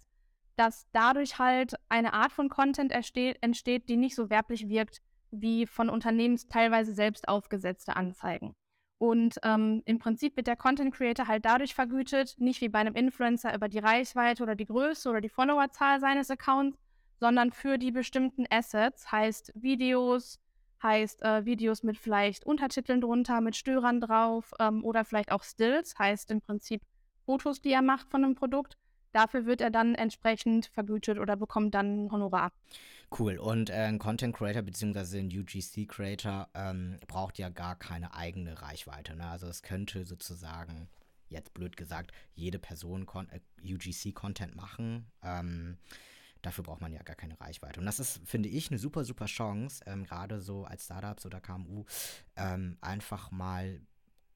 dass 0.57 0.87
dadurch 0.93 1.39
halt 1.39 1.75
eine 1.89 2.13
Art 2.13 2.33
von 2.33 2.49
Content 2.49 2.93
entsteht, 2.93 3.89
die 3.89 3.97
nicht 3.97 4.15
so 4.15 4.31
werblich 4.31 4.69
wirkt 4.69 5.01
wie 5.31 5.67
von 5.67 5.89
Unternehmen 5.89 6.39
teilweise 6.51 6.95
selbst 6.95 7.27
aufgesetzte 7.27 7.97
Anzeigen. 7.97 8.55
Und 8.99 9.39
ähm, 9.43 9.83
im 9.85 9.99
Prinzip 9.99 10.37
wird 10.37 10.47
der 10.47 10.57
Content 10.57 10.95
Creator 10.95 11.27
halt 11.27 11.45
dadurch 11.45 11.75
vergütet, 11.75 12.37
nicht 12.39 12.61
wie 12.61 12.69
bei 12.69 12.79
einem 12.79 12.95
Influencer 12.95 13.53
über 13.53 13.69
die 13.69 13.81
Reichweite 13.81 14.45
oder 14.45 14.55
die 14.55 14.67
Größe 14.67 15.11
oder 15.11 15.21
die 15.21 15.29
Followerzahl 15.29 15.99
seines 15.99 16.31
Accounts, 16.31 16.79
sondern 17.19 17.51
für 17.51 17.79
die 17.79 17.91
bestimmten 17.91 18.47
Assets, 18.51 19.11
heißt 19.11 19.53
Videos, 19.57 20.39
heißt 20.83 21.23
äh, 21.23 21.45
Videos 21.45 21.83
mit 21.83 21.99
vielleicht 21.99 22.45
Untertiteln 22.47 23.01
drunter, 23.01 23.41
mit 23.41 23.57
Störern 23.57 24.01
drauf 24.01 24.53
ähm, 24.61 24.85
oder 24.85 25.05
vielleicht 25.05 25.33
auch 25.33 25.43
Stills, 25.43 25.99
heißt 25.99 26.31
im 26.31 26.41
Prinzip 26.41 26.83
Fotos, 27.25 27.61
die 27.61 27.73
er 27.73 27.83
macht 27.83 28.09
von 28.09 28.25
einem 28.25 28.35
Produkt. 28.35 28.77
Dafür 29.13 29.45
wird 29.45 29.61
er 29.61 29.71
dann 29.71 29.95
entsprechend 29.95 30.67
vergütet 30.67 31.19
oder 31.19 31.37
bekommt 31.37 31.75
dann 31.75 32.07
ein 32.07 32.13
Honorar. 32.13 32.51
Cool. 33.19 33.37
Und 33.37 33.69
äh, 33.69 33.75
ein 33.75 33.99
Content 33.99 34.35
Creator 34.35 34.63
bzw. 34.63 35.21
ein 35.21 35.27
UGC 35.27 35.87
Creator 35.87 36.49
ähm, 36.55 36.99
braucht 37.07 37.39
ja 37.39 37.51
gar 37.51 37.77
keine 37.77 38.15
eigene 38.15 38.61
Reichweite. 38.63 39.15
Ne? 39.15 39.27
Also 39.27 39.49
es 39.49 39.63
könnte 39.63 40.07
sozusagen, 40.07 40.89
jetzt 41.29 41.53
blöd 41.53 41.77
gesagt, 41.77 42.13
jede 42.35 42.59
Person 42.59 43.07
äh, 43.31 43.41
UGC-Content 43.63 44.57
machen. 44.57 45.11
Ähm, 45.23 45.77
dafür 46.41 46.65
braucht 46.65 46.81
man 46.81 46.93
ja 46.93 47.03
gar 47.03 47.17
keine 47.17 47.39
Reichweite. 47.39 47.81
Und 47.81 47.87
das 47.87 48.01
ist, 48.01 48.21
finde 48.25 48.49
ich, 48.49 48.71
eine 48.71 48.79
super, 48.79 49.05
super 49.05 49.27
Chance, 49.27 49.85
ähm, 49.87 50.05
gerade 50.05 50.41
so 50.41 50.65
als 50.65 50.85
Startups 50.85 51.27
oder 51.27 51.41
KMU, 51.41 51.85
ähm, 52.37 52.79
einfach 52.81 53.31
mal 53.31 53.81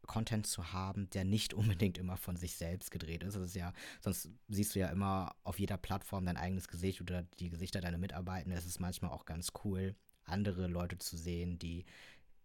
Content 0.06 0.46
zu 0.46 0.72
haben, 0.72 1.08
der 1.10 1.24
nicht 1.24 1.54
unbedingt 1.54 1.98
immer 1.98 2.16
von 2.16 2.36
sich 2.36 2.56
selbst 2.56 2.90
gedreht 2.90 3.22
ist. 3.22 3.36
Das 3.36 3.42
ist 3.42 3.56
ja, 3.56 3.72
sonst 4.00 4.30
siehst 4.48 4.74
du 4.74 4.78
ja 4.78 4.88
immer 4.88 5.34
auf 5.44 5.58
jeder 5.58 5.76
Plattform 5.76 6.26
dein 6.26 6.36
eigenes 6.36 6.68
Gesicht 6.68 7.00
oder 7.00 7.22
die 7.38 7.50
Gesichter 7.50 7.80
deiner 7.80 7.98
Mitarbeitenden. 7.98 8.58
Es 8.58 8.66
ist 8.66 8.80
manchmal 8.80 9.10
auch 9.10 9.24
ganz 9.24 9.52
cool, 9.64 9.94
andere 10.24 10.66
Leute 10.66 10.98
zu 10.98 11.16
sehen, 11.16 11.58
die 11.58 11.84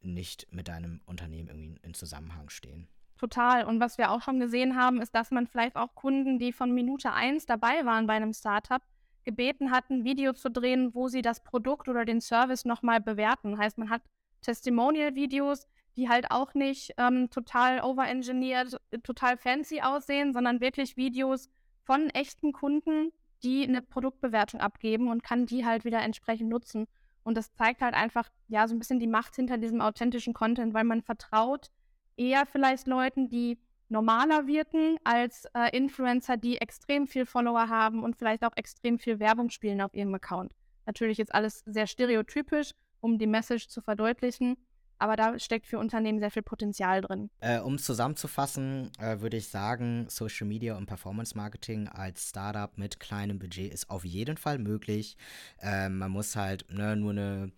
nicht 0.01 0.47
mit 0.51 0.67
deinem 0.67 1.01
Unternehmen 1.05 1.47
irgendwie 1.47 1.79
in 1.83 1.93
Zusammenhang 1.93 2.49
stehen. 2.49 2.87
Total. 3.17 3.65
Und 3.65 3.79
was 3.79 3.99
wir 3.99 4.09
auch 4.09 4.21
schon 4.21 4.39
gesehen 4.39 4.75
haben, 4.75 4.99
ist, 4.99 5.13
dass 5.13 5.29
man 5.29 5.45
vielleicht 5.45 5.75
auch 5.75 5.93
Kunden, 5.93 6.39
die 6.39 6.51
von 6.51 6.73
Minute 6.73 7.13
1 7.13 7.45
dabei 7.45 7.85
waren 7.85 8.07
bei 8.07 8.13
einem 8.13 8.33
Startup, 8.33 8.81
gebeten 9.23 9.69
hat, 9.69 9.91
ein 9.91 10.03
Video 10.03 10.33
zu 10.33 10.49
drehen, 10.49 10.95
wo 10.95 11.07
sie 11.07 11.21
das 11.21 11.43
Produkt 11.43 11.87
oder 11.87 12.05
den 12.05 12.19
Service 12.19 12.65
nochmal 12.65 12.99
bewerten. 12.99 13.59
Heißt, 13.59 13.77
man 13.77 13.91
hat 13.91 14.01
Testimonial-Videos, 14.41 15.67
die 15.95 16.09
halt 16.09 16.31
auch 16.31 16.53
nicht 16.53 16.93
ähm, 16.97 17.29
total 17.29 17.81
overengineert, 17.81 18.77
total 19.03 19.37
fancy 19.37 19.81
aussehen, 19.81 20.33
sondern 20.33 20.61
wirklich 20.61 20.97
Videos 20.97 21.49
von 21.83 22.09
echten 22.09 22.53
Kunden, 22.53 23.11
die 23.43 23.67
eine 23.67 23.81
Produktbewertung 23.81 24.59
abgeben 24.59 25.09
und 25.09 25.23
kann 25.23 25.45
die 25.45 25.65
halt 25.65 25.83
wieder 25.83 26.01
entsprechend 26.01 26.49
nutzen. 26.49 26.87
Und 27.23 27.37
das 27.37 27.53
zeigt 27.53 27.81
halt 27.81 27.93
einfach, 27.93 28.29
ja, 28.47 28.67
so 28.67 28.75
ein 28.75 28.79
bisschen 28.79 28.99
die 28.99 29.07
Macht 29.07 29.35
hinter 29.35 29.57
diesem 29.57 29.81
authentischen 29.81 30.33
Content, 30.33 30.73
weil 30.73 30.83
man 30.83 31.01
vertraut 31.01 31.69
eher 32.17 32.45
vielleicht 32.45 32.87
Leuten, 32.87 33.29
die 33.29 33.59
normaler 33.89 34.47
wirken, 34.47 34.97
als 35.03 35.45
äh, 35.53 35.75
Influencer, 35.75 36.37
die 36.37 36.57
extrem 36.57 37.07
viel 37.07 37.25
Follower 37.25 37.67
haben 37.67 38.03
und 38.03 38.15
vielleicht 38.15 38.43
auch 38.43 38.55
extrem 38.55 38.97
viel 38.97 39.19
Werbung 39.19 39.49
spielen 39.49 39.81
auf 39.81 39.93
ihrem 39.93 40.15
Account. 40.15 40.53
Natürlich 40.85 41.19
ist 41.19 41.33
alles 41.33 41.63
sehr 41.65 41.87
stereotypisch, 41.87 42.71
um 43.01 43.19
die 43.19 43.27
Message 43.27 43.67
zu 43.67 43.81
verdeutlichen. 43.81 44.55
Aber 45.01 45.15
da 45.15 45.39
steckt 45.39 45.65
für 45.65 45.79
Unternehmen 45.79 46.19
sehr 46.19 46.29
viel 46.29 46.43
Potenzial 46.43 47.01
drin. 47.01 47.31
Äh, 47.39 47.59
um 47.59 47.73
es 47.73 47.85
zusammenzufassen, 47.85 48.91
äh, 48.99 49.19
würde 49.19 49.37
ich 49.37 49.47
sagen, 49.47 50.05
Social 50.09 50.45
Media 50.45 50.77
und 50.77 50.85
Performance 50.85 51.35
Marketing 51.35 51.87
als 51.87 52.29
Startup 52.29 52.77
mit 52.77 52.99
kleinem 52.99 53.39
Budget 53.39 53.73
ist 53.73 53.89
auf 53.89 54.05
jeden 54.05 54.37
Fall 54.37 54.59
möglich. 54.59 55.17
Äh, 55.59 55.89
man 55.89 56.11
muss 56.11 56.35
halt 56.35 56.71
ne, 56.71 56.95
nur 56.95 57.11
eine 57.11 57.51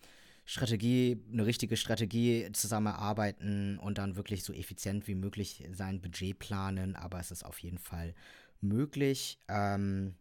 Strategie, 0.45 1.21
eine 1.33 1.45
richtige 1.45 1.75
Strategie 1.75 2.49
zusammenarbeiten 2.53 3.77
und 3.77 3.97
dann 3.97 4.15
wirklich 4.15 4.45
so 4.45 4.53
effizient 4.53 5.09
wie 5.09 5.15
möglich 5.15 5.67
sein 5.73 5.99
Budget 5.99 6.39
planen. 6.39 6.95
Aber 6.95 7.19
es 7.19 7.29
ist 7.29 7.43
auf 7.43 7.59
jeden 7.59 7.77
Fall 7.77 8.13
möglich. 8.61 9.37
Ähm, 9.49 10.15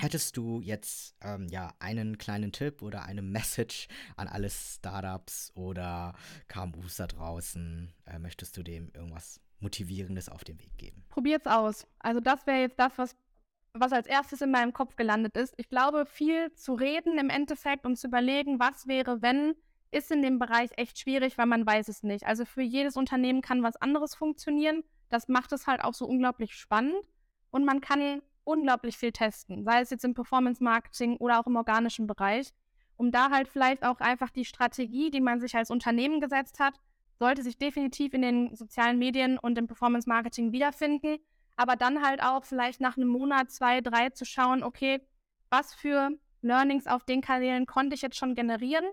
Hättest 0.00 0.36
du 0.36 0.60
jetzt 0.60 1.16
ähm, 1.22 1.48
ja 1.48 1.74
einen 1.80 2.18
kleinen 2.18 2.52
Tipp 2.52 2.82
oder 2.82 3.04
eine 3.04 3.20
Message 3.20 3.88
an 4.16 4.28
alle 4.28 4.48
Startups 4.48 5.50
oder 5.56 6.14
KMUs 6.46 6.96
da 6.96 7.08
draußen? 7.08 7.92
Äh, 8.06 8.20
möchtest 8.20 8.56
du 8.56 8.62
dem 8.62 8.92
irgendwas 8.94 9.40
Motivierendes 9.58 10.28
auf 10.28 10.44
den 10.44 10.60
Weg 10.60 10.78
geben? 10.78 11.04
Probiert's 11.08 11.48
aus. 11.48 11.84
Also 11.98 12.20
das 12.20 12.46
wäre 12.46 12.60
jetzt 12.60 12.78
das, 12.78 12.92
was, 12.96 13.16
was 13.72 13.92
als 13.92 14.06
erstes 14.06 14.40
in 14.40 14.52
meinem 14.52 14.72
Kopf 14.72 14.94
gelandet 14.94 15.36
ist. 15.36 15.54
Ich 15.56 15.68
glaube, 15.68 16.06
viel 16.06 16.52
zu 16.52 16.74
reden 16.74 17.18
im 17.18 17.28
Endeffekt 17.28 17.84
und 17.84 17.96
zu 17.96 18.06
überlegen, 18.06 18.60
was 18.60 18.86
wäre, 18.86 19.20
wenn, 19.20 19.56
ist 19.90 20.12
in 20.12 20.22
dem 20.22 20.38
Bereich 20.38 20.70
echt 20.76 21.00
schwierig, 21.00 21.38
weil 21.38 21.46
man 21.46 21.66
weiß 21.66 21.88
es 21.88 22.04
nicht. 22.04 22.24
Also 22.24 22.44
für 22.44 22.62
jedes 22.62 22.96
Unternehmen 22.96 23.42
kann 23.42 23.64
was 23.64 23.74
anderes 23.74 24.14
funktionieren. 24.14 24.84
Das 25.08 25.26
macht 25.26 25.52
es 25.52 25.66
halt 25.66 25.82
auch 25.82 25.94
so 25.94 26.06
unglaublich 26.06 26.54
spannend. 26.54 27.08
Und 27.50 27.64
man 27.64 27.80
kann 27.80 28.22
unglaublich 28.48 28.96
viel 28.96 29.12
testen, 29.12 29.62
sei 29.62 29.80
es 29.80 29.90
jetzt 29.90 30.04
im 30.04 30.14
Performance-Marketing 30.14 31.18
oder 31.18 31.38
auch 31.38 31.46
im 31.46 31.56
organischen 31.56 32.06
Bereich, 32.06 32.52
um 32.96 33.12
da 33.12 33.30
halt 33.30 33.48
vielleicht 33.48 33.84
auch 33.84 34.00
einfach 34.00 34.30
die 34.30 34.44
Strategie, 34.44 35.10
die 35.10 35.20
man 35.20 35.40
sich 35.40 35.54
als 35.54 35.70
Unternehmen 35.70 36.20
gesetzt 36.20 36.58
hat, 36.58 36.74
sollte 37.18 37.42
sich 37.42 37.58
definitiv 37.58 38.14
in 38.14 38.22
den 38.22 38.56
sozialen 38.56 38.98
Medien 38.98 39.38
und 39.38 39.58
im 39.58 39.66
Performance-Marketing 39.66 40.52
wiederfinden, 40.52 41.18
aber 41.56 41.76
dann 41.76 42.02
halt 42.02 42.22
auch 42.22 42.44
vielleicht 42.44 42.80
nach 42.80 42.96
einem 42.96 43.08
Monat, 43.08 43.50
zwei, 43.50 43.80
drei 43.80 44.10
zu 44.10 44.24
schauen, 44.24 44.62
okay, 44.62 45.00
was 45.50 45.74
für 45.74 46.10
Learnings 46.40 46.86
auf 46.86 47.04
den 47.04 47.20
Kanälen 47.20 47.66
konnte 47.66 47.94
ich 47.94 48.02
jetzt 48.02 48.16
schon 48.16 48.34
generieren, 48.34 48.86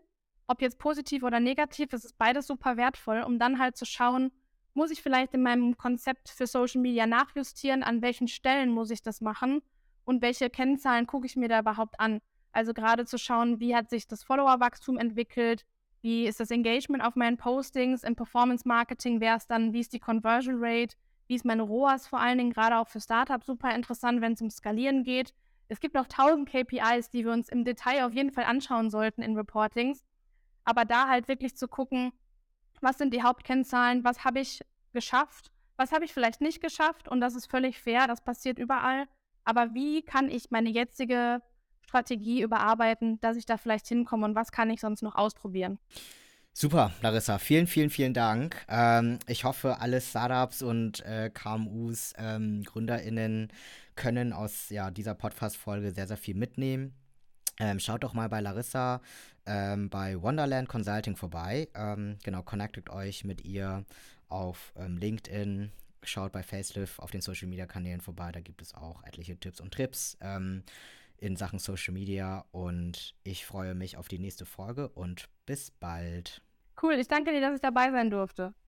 ob 0.47 0.61
jetzt 0.61 0.79
positiv 0.79 1.23
oder 1.23 1.39
negativ, 1.39 1.93
es 1.93 2.03
ist 2.03 2.17
beides 2.17 2.47
super 2.47 2.77
wertvoll, 2.77 3.21
um 3.21 3.39
dann 3.39 3.59
halt 3.59 3.77
zu 3.77 3.85
schauen, 3.85 4.31
muss 4.75 4.91
ich 4.91 5.01
vielleicht 5.01 5.33
in 5.33 5.41
meinem 5.41 5.77
Konzept 5.77 6.29
für 6.29 6.47
Social 6.47 6.81
Media 6.81 7.07
nachjustieren? 7.07 7.81
An 7.81 8.01
welchen 8.01 8.27
Stellen 8.27 8.71
muss 8.71 8.91
ich 8.91 9.01
das 9.01 9.21
machen? 9.21 9.61
Und 10.03 10.21
welche 10.21 10.49
Kennzahlen 10.49 11.07
gucke 11.07 11.25
ich 11.25 11.35
mir 11.35 11.47
da 11.47 11.59
überhaupt 11.59 11.99
an? 11.99 12.21
Also 12.51 12.73
gerade 12.73 13.05
zu 13.05 13.17
schauen, 13.17 13.59
wie 13.59 13.75
hat 13.75 13.89
sich 13.89 14.07
das 14.07 14.23
Followerwachstum 14.23 14.97
entwickelt? 14.97 15.65
Wie 16.01 16.27
ist 16.27 16.39
das 16.39 16.51
Engagement 16.51 17.03
auf 17.03 17.15
meinen 17.15 17.37
Postings? 17.37 18.03
Im 18.03 18.15
Performance 18.15 18.67
Marketing 18.67 19.19
wäre 19.19 19.37
es 19.37 19.47
dann, 19.47 19.73
wie 19.73 19.79
ist 19.79 19.93
die 19.93 19.99
Conversion 19.99 20.57
Rate? 20.59 20.95
Wie 21.27 21.35
ist 21.35 21.45
meine 21.45 21.63
ROAS 21.63 22.07
vor 22.07 22.19
allen 22.19 22.37
Dingen 22.37 22.51
gerade 22.51 22.77
auch 22.77 22.87
für 22.87 23.01
Startups 23.01 23.47
super 23.47 23.73
interessant, 23.73 24.21
wenn 24.21 24.33
es 24.33 24.41
um 24.41 24.49
Skalieren 24.49 25.03
geht. 25.03 25.33
Es 25.67 25.79
gibt 25.79 25.95
noch 25.95 26.07
tausend 26.07 26.47
KPIs, 26.47 27.09
die 27.09 27.25
wir 27.25 27.31
uns 27.31 27.49
im 27.49 27.65
Detail 27.65 28.05
auf 28.05 28.13
jeden 28.13 28.31
Fall 28.31 28.43
anschauen 28.43 28.91
sollten 28.91 29.23
in 29.23 29.35
Reportings. 29.35 30.05
Aber 30.63 30.85
da 30.85 31.07
halt 31.07 31.27
wirklich 31.27 31.55
zu 31.57 31.67
gucken, 31.67 32.11
was 32.81 32.97
sind 32.97 33.13
die 33.13 33.23
Hauptkennzahlen, 33.23 34.03
was 34.03 34.23
habe 34.23 34.39
ich 34.39 34.61
geschafft, 34.93 35.51
was 35.77 35.91
habe 35.91 36.05
ich 36.05 36.13
vielleicht 36.13 36.41
nicht 36.41 36.61
geschafft 36.61 37.07
und 37.07 37.21
das 37.21 37.35
ist 37.35 37.49
völlig 37.49 37.79
fair, 37.79 38.07
das 38.07 38.21
passiert 38.21 38.59
überall. 38.59 39.05
Aber 39.43 39.73
wie 39.73 40.01
kann 40.01 40.29
ich 40.29 40.51
meine 40.51 40.69
jetzige 40.69 41.41
Strategie 41.81 42.41
überarbeiten, 42.41 43.19
dass 43.21 43.37
ich 43.37 43.45
da 43.45 43.57
vielleicht 43.57 43.87
hinkomme 43.87 44.25
und 44.25 44.35
was 44.35 44.51
kann 44.51 44.69
ich 44.69 44.81
sonst 44.81 45.01
noch 45.01 45.15
ausprobieren? 45.15 45.77
Super, 46.57 46.93
Larissa, 47.01 47.37
vielen, 47.37 47.67
vielen, 47.67 47.89
vielen 47.89 48.13
Dank. 48.13 48.65
Ähm, 48.69 49.19
ich 49.27 49.43
hoffe, 49.43 49.81
alle 49.81 49.99
Startups 49.99 50.61
und 50.61 51.05
äh, 51.05 51.29
KMUs, 51.29 52.13
ähm, 52.17 52.63
GründerInnen 52.63 53.51
können 53.95 54.31
aus 54.31 54.69
ja, 54.69 54.89
dieser 54.89 55.15
Podcast-Folge 55.15 55.91
sehr, 55.91 56.07
sehr 56.07 56.15
viel 56.15 56.35
mitnehmen. 56.35 56.93
Ähm, 57.59 57.79
schaut 57.79 58.03
doch 58.03 58.13
mal 58.13 58.27
bei 58.29 58.41
Larissa 58.41 59.01
ähm, 59.45 59.89
bei 59.89 60.21
Wonderland 60.21 60.67
Consulting 60.67 61.15
vorbei. 61.15 61.67
Ähm, 61.75 62.17
genau, 62.23 62.41
connectet 62.41 62.89
euch 62.89 63.23
mit 63.23 63.45
ihr 63.45 63.85
auf 64.27 64.73
ähm, 64.75 64.97
LinkedIn. 64.97 65.71
Schaut 66.03 66.31
bei 66.31 66.43
Facelift 66.43 66.99
auf 66.99 67.11
den 67.11 67.21
Social 67.21 67.47
Media 67.47 67.65
Kanälen 67.65 68.01
vorbei. 68.01 68.31
Da 68.31 68.39
gibt 68.39 68.61
es 68.61 68.73
auch 68.73 69.03
etliche 69.03 69.37
Tipps 69.39 69.61
und 69.61 69.73
Trips 69.73 70.17
ähm, 70.21 70.63
in 71.17 71.35
Sachen 71.35 71.59
Social 71.59 71.93
Media. 71.93 72.45
Und 72.51 73.15
ich 73.23 73.45
freue 73.45 73.75
mich 73.75 73.97
auf 73.97 74.07
die 74.07 74.19
nächste 74.19 74.45
Folge 74.45 74.89
und 74.89 75.29
bis 75.45 75.71
bald. 75.71 76.41
Cool, 76.81 76.95
ich 76.95 77.07
danke 77.07 77.31
dir, 77.31 77.41
dass 77.41 77.55
ich 77.55 77.61
dabei 77.61 77.91
sein 77.91 78.09
durfte. 78.09 78.53